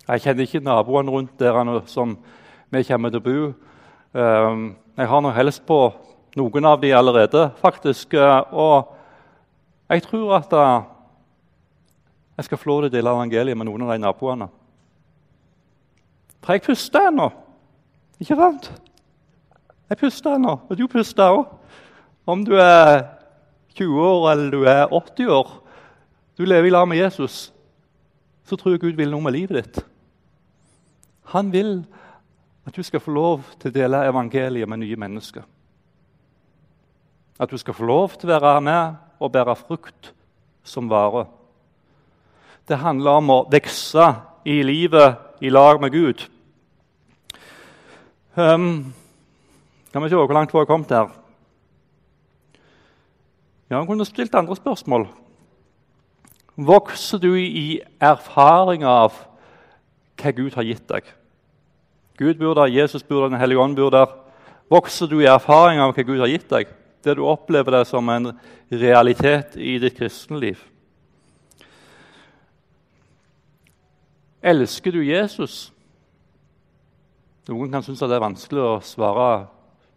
Jeg 0.08 0.22
kjenner 0.24 0.42
ikke 0.42 0.62
naboene 0.64 1.12
rundt 1.12 1.38
der 1.38 1.54
som 1.86 2.16
vi 2.72 2.82
kommer 2.82 3.12
til 3.12 3.20
å 3.20 3.22
bo. 3.22 3.42
Ehm, 4.18 4.74
jeg 4.96 5.06
har 5.06 5.20
nå 5.22 5.30
helst 5.30 5.62
på 5.66 5.92
noen 6.36 6.66
av 6.66 6.80
de 6.80 6.90
allerede, 6.90 7.50
faktisk. 7.60 8.16
Og 8.50 8.88
jeg 9.90 10.02
tror 10.02 10.34
at 10.40 10.56
jeg 12.36 12.44
skal 12.48 12.58
få 12.58 12.70
lov 12.70 12.82
til 12.82 12.90
å 12.90 12.94
dele 12.96 13.14
evangeliet 13.14 13.58
med 13.58 13.68
noen 13.68 13.86
av 13.86 13.92
de 13.92 14.02
naboene. 14.02 14.48
For 16.42 16.56
jeg 16.56 16.64
puster 16.64 17.06
ennå. 17.10 17.28
Ikke 18.18 18.36
sant? 18.36 18.70
Jeg 19.90 19.98
puster 20.00 20.34
ennå, 20.34 20.58
og 20.66 20.78
du 20.78 20.86
puster 20.88 21.36
òg. 21.36 21.46
Om 22.26 22.44
du 22.44 22.54
er 22.60 23.06
20 23.78 24.02
år 24.02 24.26
eller 24.32 24.50
du 24.50 24.64
er 24.68 24.92
80 24.92 25.32
år, 25.32 25.54
du 26.38 26.44
lever 26.44 26.68
i 26.68 26.74
lag 26.74 26.88
med 26.88 26.98
Jesus, 27.00 27.52
så 28.44 28.56
tror 28.56 28.74
jeg 28.74 28.80
Gud 28.80 28.98
vil 28.98 29.10
noe 29.12 29.24
med 29.24 29.36
livet 29.36 29.56
ditt. 29.60 29.80
Han 31.34 31.52
vil 31.52 31.82
at 32.66 32.76
du 32.76 32.82
skal 32.82 33.02
få 33.02 33.12
lov 33.14 33.44
til 33.60 33.70
å 33.70 33.74
dele 33.74 34.04
evangeliet 34.08 34.68
med 34.68 34.82
nye 34.82 34.98
mennesker. 35.00 35.44
At 37.40 37.50
du 37.50 37.58
skal 37.58 37.74
få 37.76 37.86
lov 37.88 38.16
til 38.20 38.30
å 38.30 38.40
være 38.40 38.64
med 38.64 38.98
og 39.20 39.32
bære 39.32 39.56
frukt 39.56 40.10
som 40.64 40.90
vare. 40.90 41.26
Det 42.68 42.78
handler 42.78 43.22
om 43.22 43.32
å 43.32 43.38
vokse 43.50 44.10
i 44.44 44.60
livet 44.62 45.42
i 45.44 45.50
lag 45.50 45.80
med 45.80 45.92
Gud. 45.94 46.26
Um, 48.36 48.92
kan 49.92 50.04
vi 50.04 50.10
se 50.10 50.18
hvor 50.18 50.36
langt 50.36 50.52
vi 50.54 50.60
har 50.60 50.68
kommet 50.68 50.92
her? 50.94 51.19
Ja, 53.70 53.78
Han 53.78 53.86
kunne 53.86 54.04
stilt 54.04 54.34
andre 54.34 54.56
spørsmål. 54.56 55.06
Vokser 56.56 57.18
du 57.18 57.34
i 57.38 57.80
erfaring 58.00 58.82
av 58.84 59.14
hva 60.20 60.32
Gud 60.36 60.56
har 60.58 60.66
gitt 60.66 60.88
deg? 60.90 61.06
Gud 62.18 62.34
bor 62.40 62.58
der, 62.58 62.66
Jesus 62.68 63.02
bor 63.02 63.22
der, 63.22 63.30
Den 63.30 63.40
hellige 63.40 63.62
ånd 63.62 63.76
bor 63.76 63.90
der. 63.90 64.10
Vokser 64.70 65.06
du 65.06 65.20
i 65.20 65.30
erfaring 65.30 65.80
av 65.80 65.94
hva 65.94 66.02
Gud 66.02 66.18
har 66.18 66.28
gitt 66.28 66.50
deg? 66.50 66.66
Det 67.00 67.14
du 67.16 67.22
opplever 67.24 67.78
det 67.78 67.86
som 67.86 68.08
en 68.08 68.32
realitet 68.70 69.56
i 69.56 69.78
ditt 69.78 69.96
kristenliv? 69.96 70.58
Elsker 74.42 74.92
du 74.92 75.00
Jesus? 75.04 75.70
Noen 77.48 77.70
kan 77.70 77.82
synes 77.82 78.02
det 78.02 78.14
er 78.14 78.22
vanskelig 78.22 78.62
å 78.62 78.76
svare 78.84 79.30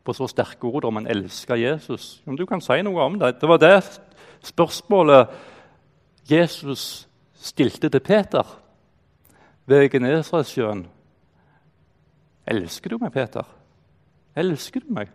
på 0.04 0.14
så 0.14 0.28
sterke 0.28 0.68
ord 0.68 0.86
om 0.86 1.00
han 1.00 1.08
elsker 1.08 1.56
Jesus. 1.56 2.22
Om 2.28 2.38
du 2.38 2.46
kan 2.46 2.62
si 2.62 2.82
noe 2.84 3.06
om 3.06 3.20
det. 3.20 3.38
Det 3.42 3.50
var 3.50 3.62
det 3.62 3.78
spørsmålet 4.44 5.32
Jesus 6.30 7.08
stilte 7.34 7.90
til 7.90 8.04
Peter 8.04 8.44
ved 9.66 9.90
Genesaretsjøen. 9.90 10.86
Elsker 12.48 12.90
du 12.90 12.98
meg, 13.00 13.12
Peter? 13.16 13.48
Elsker 14.36 14.84
du 14.84 14.92
meg? 14.94 15.12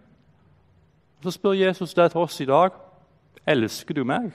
Så 1.22 1.34
spør 1.34 1.58
Jesus 1.58 1.94
det 1.94 2.10
til 2.12 2.20
oss 2.20 2.40
i 2.40 2.48
dag. 2.48 2.72
Elsker 3.46 3.94
du 3.94 4.04
meg? 4.08 4.30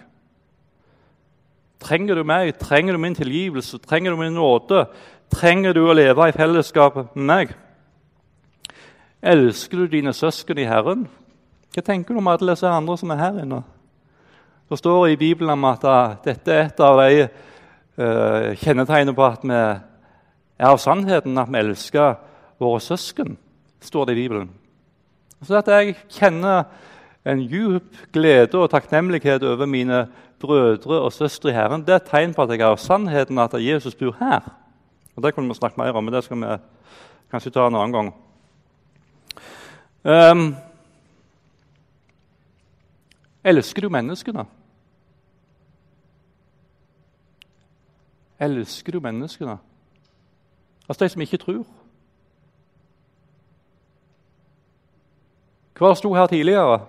Trenger 1.83 2.15
du 2.15 2.23
meg? 2.23 2.53
Trenger 2.59 2.93
du 2.93 3.01
min 3.01 3.15
tilgivelse? 3.15 3.77
Trenger 3.77 4.11
du 4.11 4.21
min 4.21 4.37
nåde? 4.37 4.85
Trenger 5.33 5.73
du 5.73 5.85
å 5.87 5.95
leve 5.97 6.29
i 6.29 6.35
fellesskap 6.35 7.15
med 7.15 7.25
meg? 7.25 7.55
Elsker 9.23 9.77
du 9.77 9.87
dine 9.87 10.11
søsken 10.11 10.57
i 10.59 10.67
Herren? 10.67 11.05
Hva 11.71 11.81
tenker 11.87 12.11
du 12.11 12.19
om 12.19 12.27
alle 12.27 12.51
disse 12.51 12.67
andre 12.67 12.97
som 12.99 13.11
er 13.13 13.21
her 13.21 13.37
inne? 13.39 13.61
Det 14.67 14.77
står 14.81 15.13
i 15.13 15.19
Bibelen 15.19 15.53
om 15.53 15.63
at 15.69 15.85
uh, 15.87 16.15
dette 16.25 16.51
er 16.51 16.65
et 16.65 16.81
av 16.83 16.99
de 16.99 17.21
uh, 17.23 18.49
kjennetegnene 18.59 19.13
på 19.15 19.23
at 19.23 19.45
vi 19.47 19.55
er 19.55 20.67
av 20.67 20.81
sannheten, 20.83 21.39
at 21.39 21.53
vi 21.53 21.61
elsker 21.61 22.17
våre 22.59 22.81
søsken. 22.83 23.37
står 23.79 24.05
det 24.05 24.17
i 24.17 24.21
Bibelen. 24.21 24.49
Så 25.43 25.55
at 25.55 25.71
jeg 25.71 25.95
kjenner 26.11 26.65
en 27.23 27.39
djup 27.47 27.95
glede 28.11 28.59
og 28.59 28.69
takknemlighet 28.75 29.43
over 29.43 29.65
mine 29.65 30.07
brødre 30.39 30.99
og 30.99 31.13
søstre 31.13 31.51
i 31.51 31.55
Herren, 31.55 31.87
det 31.87 31.95
er 31.95 32.03
et 32.03 32.11
tegn 32.11 32.35
på 32.35 32.43
at 32.43 32.51
jeg 32.51 32.65
har 32.65 32.75
sannheten 32.75 33.39
at 33.39 33.55
Jesus 33.55 33.95
bor 33.95 34.15
her. 34.19 34.51
Og 35.15 35.23
Det 35.23 35.33
kunne 35.35 35.47
vi 35.47 35.55
snakke 35.55 35.79
mer 35.79 35.95
om, 35.95 36.03
men 36.03 36.13
det 36.13 36.23
skal 36.23 36.43
vi 36.43 36.57
kanskje 37.31 37.51
ta 37.55 37.67
en 37.67 37.75
annen 37.75 37.95
gang. 37.95 38.13
Um, 40.03 40.55
elsker 43.43 43.81
du 43.81 43.89
menneskene? 43.89 44.45
Elsker 48.39 48.91
du 48.91 48.99
menneskene? 48.99 49.57
Altså 50.89 51.03
de 51.03 51.09
som 51.09 51.21
ikke 51.21 51.37
tror. 51.37 51.63
Hva 55.79 55.93
sto 55.95 56.13
her 56.13 56.27
tidligere? 56.27 56.81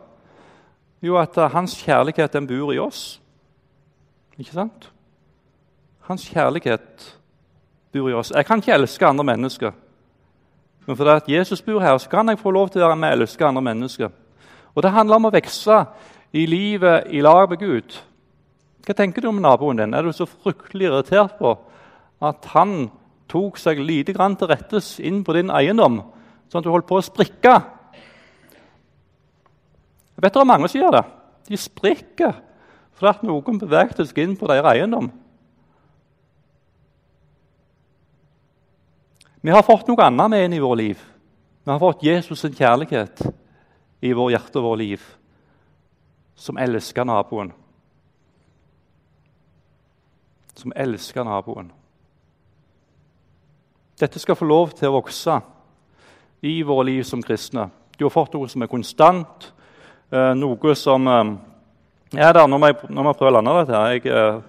Jo, 1.03 1.17
at 1.19 1.37
hans 1.53 1.77
kjærlighet 1.83 2.33
den 2.33 2.47
bor 2.47 2.73
i 2.73 2.79
oss. 2.79 3.21
Ikke 4.39 4.51
sant? 4.51 4.91
Hans 6.01 6.29
kjærlighet 6.29 7.21
bor 7.93 8.09
i 8.09 8.13
oss. 8.13 8.33
Jeg 8.35 8.47
kan 8.47 8.59
ikke 8.59 8.75
elske 8.75 9.07
andre 9.07 9.25
mennesker. 9.25 9.73
Men 10.87 10.97
fordi 10.97 11.15
at 11.15 11.29
Jesus 11.29 11.63
bor 11.65 11.81
her, 11.81 11.97
så 11.99 12.11
kan 12.11 12.29
jeg 12.29 12.41
få 12.41 12.53
lov 12.53 12.69
til 12.73 12.83
å 12.83 12.89
være 12.89 13.01
med 13.01 13.15
og 13.15 13.23
elske 13.25 13.47
andre 13.47 13.63
mennesker. 13.65 14.11
Og 14.75 14.83
Det 14.83 14.93
handler 14.93 15.17
om 15.17 15.29
å 15.29 15.33
vokse 15.33 15.79
i 16.35 16.47
livet 16.47 17.07
i 17.15 17.23
lag 17.23 17.49
med 17.49 17.59
Gud. 17.63 17.97
Hva 18.85 18.97
tenker 18.97 19.23
du 19.23 19.31
om 19.31 19.41
naboen 19.41 19.79
din? 19.81 19.95
Er 19.95 20.03
du 20.03 20.13
så 20.13 20.27
fryktelig 20.29 20.91
irritert 20.91 21.39
på 21.39 21.55
at 22.25 22.45
han 22.53 22.91
tok 23.31 23.57
seg 23.59 23.81
lite 23.81 24.13
grann 24.13 24.37
til 24.37 24.51
rettes 24.51 24.99
inn 25.01 25.23
på 25.25 25.33
din 25.37 25.53
eiendom, 25.55 26.03
sånn 26.51 26.61
at 26.61 26.67
du 26.67 26.73
holdt 26.75 26.89
på 26.91 26.99
å 27.01 27.07
sprikke? 27.07 27.55
Jeg 30.15 30.27
vet 30.27 30.37
det 30.37 30.43
er 30.43 30.53
mange 30.53 30.69
som 30.69 30.83
gjør 30.83 30.99
det. 30.99 31.05
De 31.49 31.61
sprikker 31.61 32.37
for 32.95 33.11
at 33.11 33.25
noen 33.27 33.59
bevegde 33.63 34.05
seg 34.07 34.21
inn 34.25 34.37
på 34.39 34.51
deres 34.51 34.69
eiendom. 34.75 35.09
Vi 39.45 39.51
har 39.53 39.61
fått 39.63 39.91
noe 39.91 40.01
annet 40.01 40.31
med 40.33 40.47
inn 40.47 40.55
i 40.57 40.59
vårt 40.63 40.79
liv. 40.81 41.01
Vi 41.65 41.71
har 41.71 41.79
fått 41.79 42.03
Jesus' 42.03 42.41
sin 42.41 42.55
kjærlighet 42.57 43.21
i 44.01 44.13
vår 44.17 44.31
hjerte 44.33 44.57
og 44.57 44.65
vår 44.65 44.79
liv, 44.81 45.03
som 46.33 46.57
elsker 46.57 47.05
naboen. 47.05 47.51
Som 50.57 50.73
elsker 50.73 51.29
naboen. 51.29 51.69
Dette 54.01 54.23
skal 54.23 54.39
få 54.41 54.49
lov 54.49 54.73
til 54.79 54.89
å 54.89 54.95
vokse 54.97 55.37
i 56.41 56.55
vårt 56.65 56.89
liv 56.89 57.03
som 57.05 57.21
kristne. 57.21 57.67
Du 57.99 58.07
har 58.07 58.15
fått 58.15 58.33
noe 58.39 58.49
som 58.49 58.65
er 58.65 58.71
konstant, 58.73 59.51
eh, 60.09 60.33
noe 60.41 60.73
som 60.73 61.05
eh, 61.05 61.35
ja, 62.17 62.33
da, 62.33 62.47
nå, 62.49 62.57
må 62.57 62.73
jeg, 62.73 62.81
jeg 62.89 63.19
prøve 63.21 63.29
å 63.29 63.37
lande 63.37 63.59
dette. 63.61 63.77
her. 63.77 63.93
Jeg, 63.93 64.09
eh, 64.09 64.41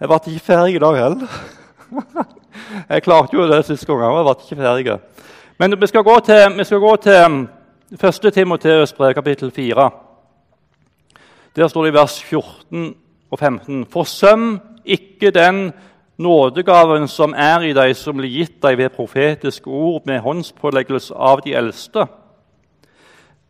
jeg 0.00 0.10
ble 0.10 0.20
ikke 0.34 0.44
ferdig 0.50 0.80
i 0.80 0.82
dag 0.82 0.98
heller. 1.04 2.34
jeg 2.88 3.02
klarte 3.02 3.36
jo 3.36 3.46
det 3.50 3.64
siste 3.64 3.86
gang, 3.86 4.02
og 4.12 4.18
jeg 4.18 4.26
ble 4.26 4.44
ikke 4.44 4.62
ferdig. 4.62 4.98
Men 5.58 5.80
vi 5.80 5.86
skal 5.86 6.04
gå 6.04 6.18
til, 6.20 6.58
vi 6.58 6.64
skal 6.64 6.80
gå 6.80 6.96
til 6.96 7.12
1. 7.12 7.44
Mm, 8.02 8.32
Timoteus 8.32 8.92
brev, 8.92 9.14
kapittel 9.14 9.50
4. 9.50 9.90
Der 11.56 11.68
står 11.68 11.84
det 11.84 11.90
i 11.90 11.94
vers 11.94 12.22
14 12.22 12.94
og 13.30 13.38
15.: 13.38 13.86
Forsøm 13.86 14.60
ikke 14.84 15.30
den 15.30 15.72
nådegaven 16.18 17.08
som 17.08 17.34
er 17.36 17.60
i 17.60 17.72
deg, 17.76 17.96
som 17.96 18.16
blir 18.16 18.32
gitt 18.32 18.60
deg 18.62 18.78
ved 18.78 18.94
profetiske 18.96 19.70
ord 19.70 20.06
med 20.06 20.20
håndspåleggelse 20.20 21.14
av 21.14 21.40
de 21.44 21.54
eldste. 21.54 22.06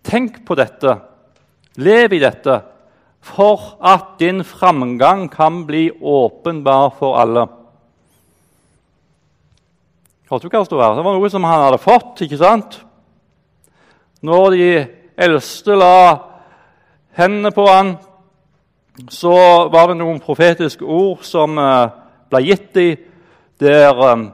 Tenk 0.06 0.44
på 0.46 0.54
dette, 0.54 0.98
lev 1.76 2.12
i 2.12 2.22
dette, 2.22 2.60
for 3.20 3.76
at 3.82 4.18
din 4.20 4.44
framgang 4.44 5.26
kan 5.30 5.64
bli 5.66 5.90
åpenbar 6.02 6.92
for 6.98 7.18
alle. 7.18 7.46
Det 10.26 11.04
var 11.04 11.14
noe 11.14 11.30
som 11.30 11.44
han 11.46 11.62
hadde 11.68 11.78
fått. 11.78 12.22
ikke 12.22 12.38
sant? 12.40 12.80
Når 14.26 14.50
de 14.50 14.70
eldste 15.16 15.76
la 15.78 16.18
hendene 17.14 17.52
på 17.54 17.66
han, 17.68 17.92
så 19.12 19.68
var 19.70 19.92
det 19.92 20.00
noen 20.00 20.18
profetiske 20.20 20.82
ord 20.82 21.22
som 21.22 21.58
eh, 21.60 21.92
ble 22.32 22.40
gitt 22.42 22.72
dem, 22.74 23.04
der 23.60 23.96
um, 23.96 24.26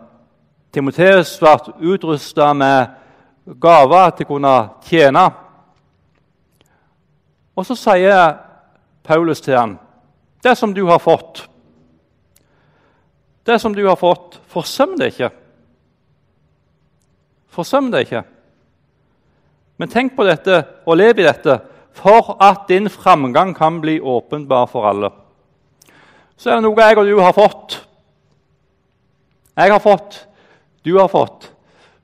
Timoteus 0.73 1.37
ble 1.39 1.93
utrusta 1.93 2.49
med 2.57 2.95
gaver 3.61 4.17
til 4.17 4.27
å 4.27 4.31
kunne 4.31 4.55
tjene. 4.89 5.27
Og 7.53 7.69
så 7.69 7.77
sier 7.77 8.39
Paulus 9.05 9.41
til 9.41 9.59
ham, 9.59 9.79
'Det 10.43 10.57
som 10.59 10.75
du 10.75 10.87
har 10.87 10.99
fått, 10.99 11.49
det 13.47 13.61
som 13.61 13.75
du 13.75 13.87
har 13.87 13.97
fått, 13.97 14.41
forsøm 14.49 14.99
det 14.99 15.13
ikke.' 15.13 15.42
Forsøm 17.53 17.91
det 17.93 18.07
ikke. 18.07 18.23
Men 19.81 19.91
tenk 19.93 20.15
på 20.17 20.25
dette 20.25 20.63
og 20.87 20.97
lev 20.97 21.21
i 21.21 21.27
dette 21.27 21.59
for 21.97 22.37
at 22.41 22.69
din 22.69 22.89
framgang 22.89 23.53
kan 23.57 23.81
bli 23.83 23.99
åpenbar 24.01 24.69
for 24.73 24.89
alle. 24.89 25.11
Så 26.37 26.51
er 26.51 26.59
det 26.59 26.65
noe 26.65 26.87
jeg 26.87 26.99
og 26.99 27.09
du 27.09 27.19
har 27.21 27.35
fått. 27.37 27.77
Jeg 29.53 29.69
har 29.69 29.83
fått, 29.85 30.17
du 30.81 30.97
har 30.97 31.11
fått, 31.13 31.51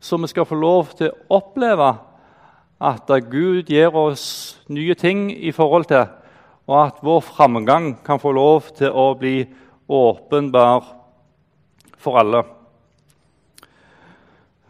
så 0.01 0.19
vi 0.21 0.29
skal 0.29 0.45
få 0.45 0.59
lov 0.61 0.93
til 0.99 1.09
å 1.09 1.39
oppleve 1.39 1.95
at 2.79 3.09
Gud 3.31 3.73
gir 3.73 3.97
oss 3.97 4.59
nye 4.69 4.95
ting 4.95 5.31
i 5.33 5.51
forhold 5.57 5.89
til, 5.89 6.05
og 6.69 6.77
at 6.83 7.01
vår 7.03 7.25
framgang 7.25 7.95
kan 8.05 8.21
få 8.21 8.35
lov 8.37 8.69
til 8.77 8.93
å 8.93 9.15
bli 9.19 9.41
åpenbar 9.89 10.93
for 11.97 12.21
alle. 12.21 12.45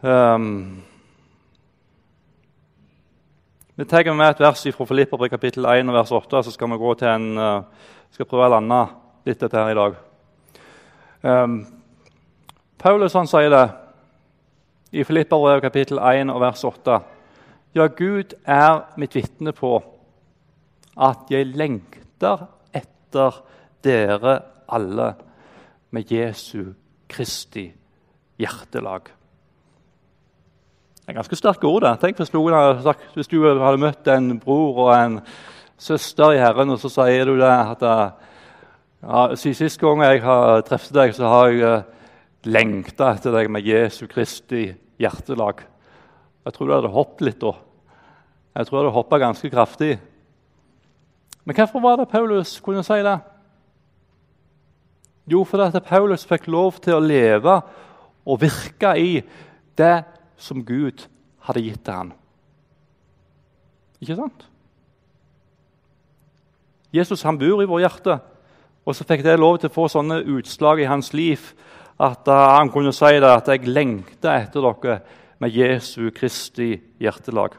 Um, 0.01 0.81
vi 3.75 3.85
tar 3.85 4.13
med 4.13 4.29
et 4.29 4.39
vers 4.39 4.61
fra 4.71 4.85
Filipper 4.85 5.27
kapittel 5.27 5.65
1 5.65 5.91
vers 5.91 6.11
8, 6.11 6.43
så 6.43 6.51
skal 6.51 6.71
vi 6.71 6.77
gå 6.79 6.93
til 6.93 7.07
en, 7.07 7.25
uh, 7.37 7.63
skal 8.11 8.25
prøve 8.25 8.47
å 8.47 8.53
lande 8.53 8.77
litt 9.27 9.43
dette 9.43 9.59
her 9.59 9.73
i 9.73 9.75
dag. 9.75 9.97
Um, 11.21 11.57
Paulus 12.79 13.17
han 13.19 13.27
sier 13.27 13.51
det 13.51 13.65
i 14.95 15.03
Filipperbrevet 15.03 15.67
kapittel 15.67 15.99
1 15.99 16.31
vers 16.39 16.63
8. 16.63 17.01
Ja, 17.75 17.91
Gud 17.91 18.39
er 18.47 18.85
mitt 18.95 19.19
vitne 19.19 19.51
på 19.51 19.75
at 20.95 21.27
jeg 21.27 21.51
lengter 21.59 22.47
etter 22.71 23.43
dere 23.83 24.39
alle 24.71 25.13
med 25.91 26.07
Jesu 26.07 26.71
Kristi 27.11 27.67
hjertelag. 28.39 29.18
Det 31.09 31.15
er 31.15 31.23
ganske 31.23 31.37
sterke 31.39 31.65
ord. 31.65 31.81
det. 31.81 31.95
Tenk 32.03 32.19
hvis, 32.21 32.29
noen 32.35 32.53
hadde 32.53 32.83
sagt, 32.85 33.05
hvis, 33.17 33.27
du 33.27 33.41
hadde 33.41 33.79
møtt 33.81 34.07
en 34.13 34.35
bror 34.37 34.75
og 34.83 34.89
en 34.93 35.15
søster 35.81 36.35
i 36.35 36.37
Herren, 36.37 36.69
og 36.69 36.77
så 36.77 36.91
sier 36.93 37.25
du 37.25 37.39
det 37.39 37.49
at 37.49 37.81
ja, 39.01 39.23
Sist 39.33 39.79
gang 39.81 40.03
jeg 40.05 40.21
har 40.21 40.61
truffet 40.67 40.93
deg, 40.93 41.13
så 41.17 41.31
har 41.31 41.47
jeg 41.49 41.63
uh, 41.65 42.11
lengta 42.45 43.07
etter 43.15 43.33
deg 43.33 43.49
med 43.49 43.65
Jesu 43.65 44.03
Kristi 44.11 44.67
hjertelag. 45.01 45.63
Jeg 46.45 46.53
tror 46.53 46.69
du 46.69 46.75
hadde 46.75 46.93
hoppet 46.93 47.25
litt 47.25 47.41
da. 47.41 47.55
Jeg 48.59 48.69
tror 48.69 48.77
du 48.77 48.81
hadde 48.83 48.93
hoppa 48.99 49.21
ganske 49.25 49.49
kraftig. 49.49 49.97
Men 51.41 51.57
hvorfor 51.57 51.85
var 51.87 51.97
det 51.97 52.07
Paulus 52.13 52.53
kunne 52.61 52.85
si 52.85 52.99
det? 53.01 53.17
Jo, 55.33 55.41
fordi 55.41 55.81
Paulus 55.89 56.29
fikk 56.29 56.45
lov 56.53 56.77
til 56.85 56.99
å 56.99 57.01
leve 57.01 57.57
og 58.29 58.41
virke 58.45 58.93
i 59.01 59.11
det 59.73 59.97
som 60.39 60.63
Gud 60.65 61.05
hadde 61.45 61.63
gitt 61.63 61.83
til 61.85 61.93
ham. 61.93 62.13
Ikke 63.99 64.15
sant? 64.15 64.45
Jesus 66.95 67.23
han 67.27 67.37
bor 67.37 67.61
i 67.61 67.69
vårt 67.69 67.83
hjerte, 67.83 68.17
og 68.87 68.95
så 68.95 69.05
fikk 69.05 69.21
det 69.25 69.37
lov 69.37 69.59
til 69.59 69.69
å 69.69 69.75
få 69.75 69.87
sånne 69.91 70.23
utslag 70.33 70.81
i 70.81 70.89
hans 70.89 71.11
liv 71.13 71.51
at 71.99 72.29
uh, 72.31 72.55
han 72.55 72.71
kunne 72.71 72.93
si 72.95 73.11
det, 73.19 73.27
at 73.27 73.47
'jeg 73.47 73.67
lengter 73.67 74.31
etter 74.31 74.61
dere 74.61 75.01
med 75.39 75.51
Jesu 75.51 76.09
Kristi 76.11 76.79
hjertelag'. 76.99 77.57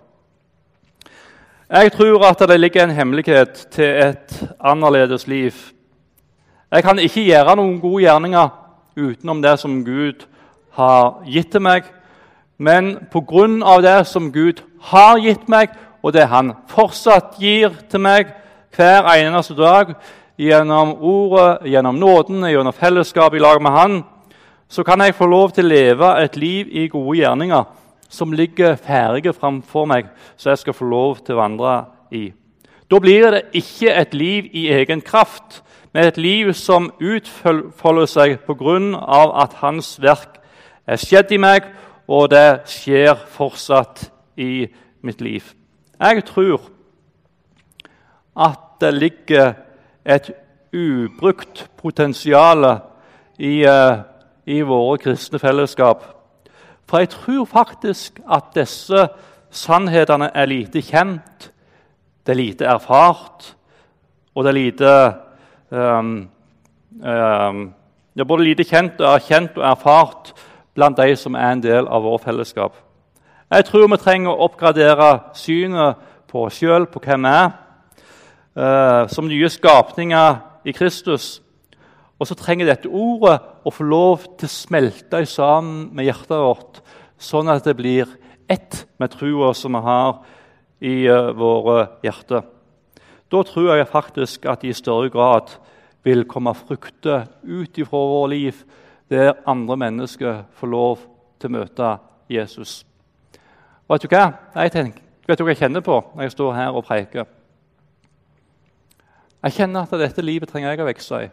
Jeg 1.70 1.92
tror 1.92 2.24
at 2.26 2.38
det 2.48 2.60
ligger 2.60 2.82
en 2.82 2.90
hemmelighet 2.90 3.68
til 3.70 3.84
et 3.84 4.48
annerledes 4.60 5.26
liv. 5.26 5.54
Jeg 6.72 6.82
kan 6.82 6.98
ikke 6.98 7.24
gjøre 7.24 7.56
noen 7.56 7.80
gode 7.80 8.02
gjerninger 8.02 8.48
utenom 8.96 9.42
det 9.42 9.58
som 9.58 9.84
Gud 9.84 10.26
har 10.70 11.22
gitt 11.26 11.52
til 11.52 11.60
meg, 11.60 11.84
men 12.60 12.98
pga. 13.12 13.80
det 13.80 14.06
som 14.06 14.32
Gud 14.32 14.60
har 14.80 15.18
gitt 15.18 15.48
meg, 15.48 15.70
og 16.02 16.12
det 16.12 16.28
Han 16.28 16.52
fortsatt 16.68 17.38
gir 17.40 17.72
til 17.90 18.00
meg 18.00 18.34
hver 18.76 19.08
eneste 19.16 19.54
dag, 19.54 19.94
gjennom 20.38 20.94
ordet, 21.00 21.66
gjennom 21.68 21.94
nåden, 21.96 22.44
gjennom 22.44 22.72
fellesskap 22.72 23.34
i 23.34 23.38
lag 23.38 23.62
med 23.62 23.70
Han, 23.70 24.04
så 24.68 24.82
kan 24.84 25.00
jeg 25.00 25.14
få 25.14 25.26
lov 25.26 25.50
til 25.50 25.64
å 25.64 25.68
leve 25.68 26.10
et 26.22 26.36
liv 26.36 26.68
i 26.70 26.88
gode 26.88 27.18
gjerninger 27.18 27.64
som 28.08 28.32
ligger 28.32 28.76
ferdige 28.76 29.32
framfor 29.32 29.86
meg, 29.86 30.06
så 30.36 30.50
jeg 30.50 30.58
skal 30.58 30.74
få 30.74 30.84
lov 30.84 31.24
til 31.24 31.34
å 31.34 31.40
vandre 31.40 31.74
i. 32.12 32.32
Da 32.90 32.98
blir 32.98 33.30
det 33.30 33.42
ikke 33.54 33.94
et 33.94 34.14
liv 34.14 34.50
i 34.52 34.68
egen 34.68 35.00
kraft, 35.00 35.62
men 35.92 36.04
et 36.06 36.18
liv 36.18 36.52
som 36.52 36.90
utfolder 37.00 38.06
seg 38.06 38.38
pga. 38.46 38.78
at 39.42 39.54
Hans 39.54 39.98
verk 40.02 40.40
er 40.86 40.96
skjedd 40.96 41.32
i 41.32 41.38
meg, 41.38 41.62
og 42.10 42.30
det 42.32 42.66
skjer 42.70 43.14
fortsatt 43.30 44.08
i 44.40 44.66
mitt 45.06 45.20
liv. 45.22 45.44
Jeg 46.00 46.24
tror 46.26 46.64
at 48.40 48.66
det 48.80 48.94
ligger 48.94 49.52
et 50.04 50.30
ubrukt 50.74 51.68
potensial 51.78 52.64
i, 53.38 53.62
uh, 53.68 54.02
i 54.46 54.60
våre 54.66 54.98
kristne 54.98 55.38
fellesskap. 55.38 56.04
For 56.88 56.98
jeg 56.98 57.12
tror 57.14 57.44
faktisk 57.46 58.20
at 58.26 58.50
disse 58.56 59.06
sannhetene 59.50 60.30
er 60.34 60.50
lite 60.50 60.82
kjent, 60.82 61.50
det 62.26 62.32
er 62.32 62.40
lite 62.40 62.70
erfart, 62.70 63.52
og 64.34 64.44
det 64.44 64.50
er 64.50 64.58
lite 64.58 64.94
um, 65.70 66.14
um, 67.02 67.62
er 68.20 68.28
både 68.28 68.44
lite 68.44 68.64
kjent 68.66 69.00
erkjent 69.00 69.58
og 69.58 69.66
erfart 69.70 70.32
blant 70.80 70.96
de 70.96 71.12
som 71.18 71.36
er 71.36 71.52
en 71.52 71.60
del 71.60 71.88
av 71.88 72.06
vårt 72.06 72.24
fellesskap. 72.24 72.72
Jeg 73.50 73.66
tror 73.68 73.88
vi 73.90 73.98
trenger 74.00 74.32
å 74.32 74.46
oppgradere 74.46 75.10
synet 75.36 75.98
på 76.30 76.46
oss 76.46 76.60
sjøl, 76.60 76.86
på 76.88 77.02
hvem 77.04 77.26
vi 77.26 77.32
er, 77.34 77.50
eh, 78.56 79.08
som 79.12 79.28
nye 79.28 79.50
skapninger 79.50 80.38
i 80.64 80.72
Kristus. 80.72 81.40
Og 82.20 82.28
så 82.28 82.36
trenger 82.36 82.66
dette 82.66 82.88
ordet 82.88 83.40
å 83.64 83.72
få 83.72 83.84
lov 83.84 84.24
til 84.38 84.48
å 84.48 84.52
smelte 84.54 85.24
sammen 85.26 85.90
med 85.92 86.06
hjertet 86.06 86.36
vårt, 86.36 86.80
sånn 87.18 87.48
at 87.48 87.64
det 87.64 87.76
blir 87.76 88.08
ett 88.48 88.86
med 88.98 89.10
trua 89.10 89.52
som 89.54 89.72
vi 89.72 89.80
har 89.84 90.20
i 90.80 91.08
uh, 91.08 91.30
våre 91.36 91.88
hjerter. 92.02 92.42
Da 93.30 93.42
tror 93.42 93.76
jeg 93.76 93.88
faktisk 93.88 94.46
at 94.46 94.64
i 94.64 94.72
større 94.72 95.10
grad 95.12 95.50
vil 96.04 96.24
komme 96.24 96.54
frukter 96.54 97.26
ut 97.42 97.78
ifra 97.78 97.98
vårt 97.98 98.30
liv 98.30 98.64
der 99.10 99.32
andre 99.46 99.76
mennesker 99.76 100.44
får 100.54 100.70
lov 100.70 101.02
til 101.40 101.50
å 101.50 101.56
møte 101.58 101.90
Jesus. 102.30 102.84
Og 103.88 103.96
vet 103.96 104.06
du 104.06 104.12
hva 104.12 104.24
jeg, 104.54 104.72
tenker, 104.76 105.02
vet 105.26 105.40
du 105.40 105.44
hva 105.44 105.54
jeg 105.54 105.64
kjenner 105.64 105.82
på 105.82 105.98
når 106.14 106.28
jeg 106.28 106.34
står 106.36 106.54
her 106.54 106.78
og 106.78 106.86
preker? 106.86 107.26
Jeg 109.40 109.56
kjenner 109.56 109.86
at 109.88 109.98
dette 109.98 110.22
livet 110.22 110.50
trenger 110.52 110.70
jeg 110.70 110.82
å 110.84 110.86
vokse 110.86 111.22
i. 111.24 111.28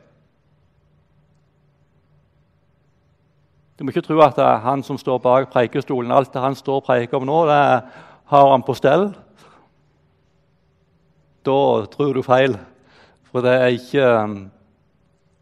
Du 3.77 3.83
må 3.85 3.93
ikke 3.93 4.07
tro 4.07 4.17
at 4.25 4.39
det 4.39 4.41
er 4.41 4.63
han 4.63 4.81
som 4.81 4.97
står 4.97 5.19
bak 5.21 5.51
preikestolen, 5.53 6.09
alt 6.11 6.31
det 6.33 6.41
han 6.41 6.57
står 6.57 6.79
og 6.79 6.87
preker 6.87 7.19
om 7.19 7.27
nå, 7.29 7.41
det 7.45 7.61
har 8.31 8.49
han 8.49 8.65
på 8.65 8.73
stell. 8.73 9.11
Da 11.45 11.59
tror 11.93 12.17
du 12.17 12.23
feil, 12.25 12.57
for 13.29 13.45
det 13.45 13.53
er 13.53 13.75
ikke 13.77 14.07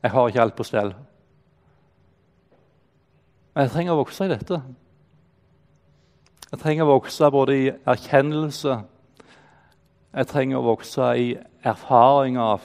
Jeg 0.05 0.11
har 0.13 0.27
ikke 0.29 0.41
alt 0.41 0.55
på 0.55 0.63
stell. 0.67 0.91
Men 3.55 3.63
jeg 3.63 3.71
trenger 3.71 3.95
å 3.95 4.01
vokse 4.01 4.25
i 4.25 4.31
dette. 4.33 4.57
Jeg 6.51 6.59
trenger 6.59 6.83
å 6.83 6.95
vokse 6.97 7.29
både 7.31 7.55
i 7.55 7.69
erkjennelse 7.71 8.75
Jeg 10.15 10.27
trenger 10.27 10.59
å 10.59 10.67
vokse 10.69 11.07
i 11.19 11.29
erfaring 11.67 12.37
av 12.39 12.63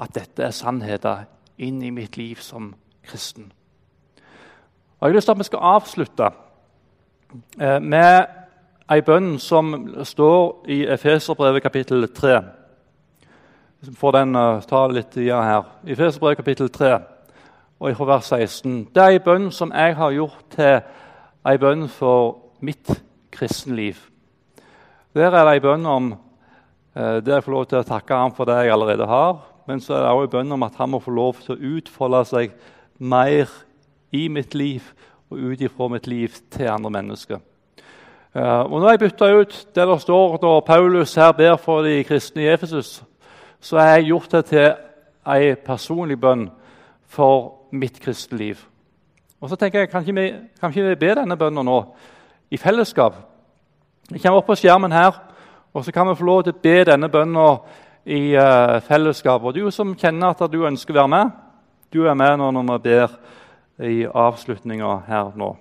at 0.00 0.14
dette 0.14 0.42
er 0.42 0.54
sannheter 0.54 1.26
inn 1.62 1.82
i 1.82 1.92
mitt 1.94 2.16
liv 2.18 2.40
som 2.42 2.72
kristen. 3.06 3.52
Og 4.98 5.06
Jeg 5.06 5.08
har 5.08 5.14
lyst 5.14 5.26
til 5.26 5.36
at 5.36 5.38
vi 5.38 5.46
skal 5.46 5.68
avslutte 5.74 6.30
eh, 7.60 7.78
med 7.78 8.26
ei 8.90 9.04
bønn 9.06 9.38
som 9.38 9.70
står 10.02 10.66
i 10.70 10.80
Efeserbrevet 10.90 11.62
kapittel 11.62 12.08
3. 12.08 12.40
Hvis 13.78 13.92
vi 13.92 13.96
får 14.02 14.18
den, 14.18 14.34
eh, 14.36 14.66
ta 14.66 14.86
litt 14.86 15.12
tida 15.14 15.42
her. 15.42 15.70
Efeserbrevet 15.86 16.42
kapittel 16.42 16.68
3 16.68 16.98
og 17.80 17.96
fra 17.96 18.04
vers 18.04 18.24
16. 18.24 18.88
Det 18.94 19.02
er 19.02 19.16
en 19.16 19.24
bønn 19.24 19.50
som 19.52 19.72
jeg 19.72 19.96
har 19.96 20.12
gjort 20.12 20.40
til 20.52 20.80
ei 21.48 21.56
bønn 21.58 21.86
for 21.88 22.36
mitt 22.60 22.90
kristenliv. 23.32 23.96
Der 25.16 25.32
er 25.32 25.46
det 25.48 25.54
ei 25.54 25.62
bønn 25.64 25.86
om 25.88 26.10
eh, 26.12 27.20
der 27.24 27.38
jeg 27.38 27.44
får 27.46 27.54
lov 27.54 27.68
til 27.70 27.78
å 27.80 27.86
takke 27.88 28.18
ham 28.20 28.34
for 28.36 28.44
det 28.44 28.58
jeg 28.60 28.74
allerede 28.74 29.06
har. 29.08 29.38
Men 29.66 29.80
så 29.80 29.94
er 29.96 30.04
det 30.04 30.10
også 30.10 30.28
en 30.28 30.34
bønn 30.34 30.52
om 30.52 30.66
at 30.66 30.76
han 30.76 30.90
må 30.92 31.00
få 31.00 31.14
lov 31.14 31.40
til 31.40 31.54
å 31.54 31.76
utfolde 31.76 32.20
seg 32.28 32.52
mer 32.98 33.48
i 34.12 34.26
mitt 34.28 34.54
liv 34.54 34.84
og 35.30 35.38
ut 35.38 35.62
ifra 35.62 35.88
mitt 35.88 36.08
liv 36.10 36.36
til 36.52 36.68
andre 36.68 36.90
mennesker. 36.90 37.40
Uh, 38.34 38.62
og 38.66 38.76
Nå 38.76 38.84
har 38.84 38.94
jeg 38.94 39.02
bytter 39.06 39.40
ut 39.40 39.54
det 39.74 39.86
der 39.88 40.02
står 40.02 40.36
da 40.42 40.50
Paulus 40.66 41.14
her 41.18 41.32
ber 41.34 41.56
for 41.58 41.82
de 41.82 42.02
kristne 42.06 42.44
i 42.44 42.50
Efesus, 42.52 43.00
så 43.60 43.78
har 43.78 43.96
jeg 43.96 44.10
gjort 44.10 44.32
det 44.32 44.44
til 44.52 44.68
ei 45.26 45.54
personlig 45.54 46.18
bønn 46.20 46.44
for 47.10 47.59
mitt 47.72 48.00
kristne 48.00 48.38
liv. 48.38 48.62
Og 49.40 49.48
så 49.48 49.56
tenker 49.56 49.78
jeg, 49.78 49.90
Kan 49.90 50.00
ikke 50.00 50.20
vi, 50.20 50.32
kan 50.60 50.70
ikke 50.70 50.88
vi 50.88 50.94
be 50.94 51.14
denne 51.14 51.36
bønnen 51.36 51.64
nå 51.64 51.78
i 52.50 52.56
fellesskap? 52.56 53.14
Vi 54.10 54.18
kommer 54.18 54.40
opp 54.40 54.46
på 54.46 54.58
skjermen 54.58 54.92
her, 54.92 55.14
og 55.74 55.84
så 55.84 55.92
kan 55.92 56.08
vi 56.08 56.16
få 56.18 56.24
lov 56.24 56.42
til 56.44 56.52
å 56.52 56.62
be 56.62 56.84
denne 56.84 57.08
bønnen 57.08 57.58
i 58.04 58.34
uh, 58.34 58.80
fellesskap. 58.82 59.44
Og 59.44 59.54
du 59.54 59.70
som 59.70 59.94
kjenner 59.94 60.34
at 60.34 60.52
du 60.52 60.64
ønsker 60.66 60.96
å 60.96 61.02
være 61.02 61.12
med, 61.14 61.30
du 61.92 62.04
er 62.06 62.14
med 62.14 62.38
nå 62.38 62.50
når 62.50 62.70
vi 62.70 62.78
ber 62.88 63.18
i 63.86 64.04
avslutninga 64.04 64.96
her 65.06 65.32
nå. 65.38 65.54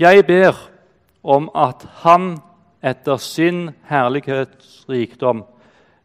Jeg 0.00 0.24
ber 0.26 0.56
om 1.22 1.50
at 1.54 1.84
Han 2.02 2.38
etter 2.82 3.16
sin 3.20 3.70
herlighetsrikdom 3.84 5.44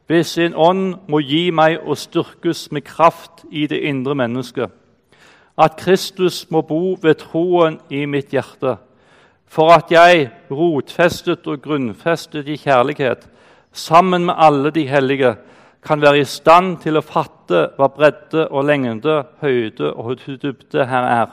ved 0.08 0.24
sin 0.24 0.54
ånd 0.56 0.96
må 1.10 1.20
gi 1.26 1.50
meg 1.52 1.82
å 1.82 1.96
styrkes 1.98 2.68
med 2.72 2.86
kraft 2.86 3.46
i 3.52 3.66
det 3.68 3.82
indre 3.90 4.16
mennesket. 4.16 4.70
At 5.58 5.78
Kristus 5.80 6.46
må 6.52 6.62
bo 6.68 6.96
ved 7.02 7.22
troen 7.24 7.80
i 7.90 8.06
mitt 8.06 8.34
hjerte, 8.36 8.76
for 9.48 9.72
at 9.72 9.92
jeg, 9.94 10.30
rotfestet 10.52 11.48
og 11.48 11.62
grunnfestet 11.64 12.48
i 12.52 12.58
kjærlighet, 12.60 13.24
sammen 13.72 14.26
med 14.28 14.36
alle 14.38 14.72
de 14.72 14.86
hellige, 14.88 15.36
kan 15.86 16.02
være 16.02 16.20
i 16.20 16.28
stand 16.28 16.80
til 16.82 16.98
å 16.98 17.06
fatte 17.06 17.68
hva 17.78 17.88
bredde 17.94 18.48
og 18.50 18.66
lengde, 18.66 19.20
høyde 19.42 19.92
og 19.94 20.18
dybde 20.26 20.86
her 20.90 21.10
er. 21.22 21.28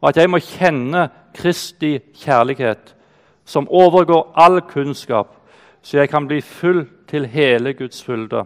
Og 0.00 0.08
at 0.08 0.16
jeg 0.16 0.30
må 0.30 0.40
kjenne 0.40 1.08
Kristi 1.36 1.98
kjærlighet, 2.16 2.94
som 3.44 3.68
overgår 3.68 4.32
all 4.36 4.60
kunnskap, 4.60 5.36
så 5.82 5.98
jeg 6.00 6.10
kan 6.10 6.26
bli 6.28 6.40
full 6.40 6.86
til 7.08 7.26
hele 7.26 7.74
Guds 7.74 8.02
fylde. 8.04 8.44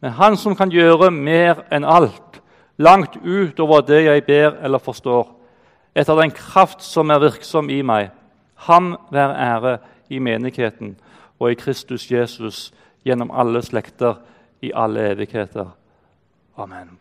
Men 0.00 0.10
Han 0.10 0.36
som 0.36 0.56
kan 0.56 0.70
gjøre 0.70 1.10
mer 1.10 1.64
enn 1.72 1.84
alt, 1.84 2.40
langt 2.78 3.16
utover 3.16 3.80
det 3.80 4.04
jeg 4.04 4.24
ber 4.24 4.58
eller 4.62 4.78
forstår, 4.78 5.34
etter 5.94 6.14
den 6.14 6.30
kraft 6.30 6.82
som 6.82 7.10
er 7.10 7.18
virksom 7.18 7.70
i 7.70 7.82
meg, 7.82 8.10
ham 8.54 8.96
være 9.10 9.34
ære 9.34 9.78
i 10.10 10.18
menigheten 10.18 10.96
og 11.38 11.50
i 11.50 11.58
Kristus 11.58 12.10
Jesus 12.10 12.72
gjennom 13.04 13.30
alle 13.30 13.62
slekter 13.62 14.20
i 14.62 14.72
alle 14.74 15.10
evigheter. 15.10 15.66
Amen. 16.56 16.98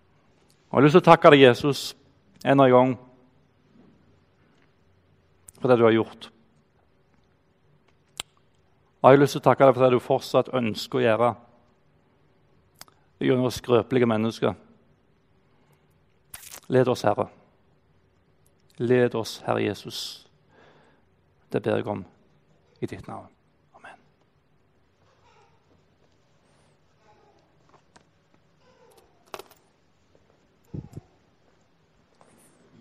Jeg 0.67 0.77
har 0.77 0.81
lyst 0.81 0.97
til 0.97 1.01
å 1.01 1.09
takke 1.09 1.31
deg, 1.33 1.41
Jesus, 1.41 1.95
enda 2.45 2.65
og 2.65 2.69
en 2.69 2.75
gang 2.75 2.97
for 5.61 5.71
det 5.71 5.77
du 5.79 5.85
har 5.87 5.95
gjort. 5.95 6.29
Og 9.07 9.13
jeg 9.13 9.19
har 9.19 9.21
lyst 9.23 9.37
til 9.37 9.39
å 9.39 9.43
takke 9.45 9.63
deg 9.63 9.75
for 9.77 9.85
det 9.85 9.95
du 9.95 10.03
fortsatt 10.03 10.47
ønsker 10.59 10.99
å 10.99 11.03
gjøre 11.05 11.27
gjennom 13.23 13.53
skrøpelige 13.55 14.09
mennesker. 14.11 14.57
Led 16.75 16.91
oss, 16.91 17.05
Herre. 17.07 17.29
Led 18.83 19.15
oss, 19.15 19.37
Herre 19.45 19.63
Jesus. 19.63 20.01
Det 21.47 21.63
ber 21.63 21.79
jeg 21.79 21.87
om 21.87 22.03
i 22.83 22.91
ditt 22.91 23.07
navn. 23.07 23.31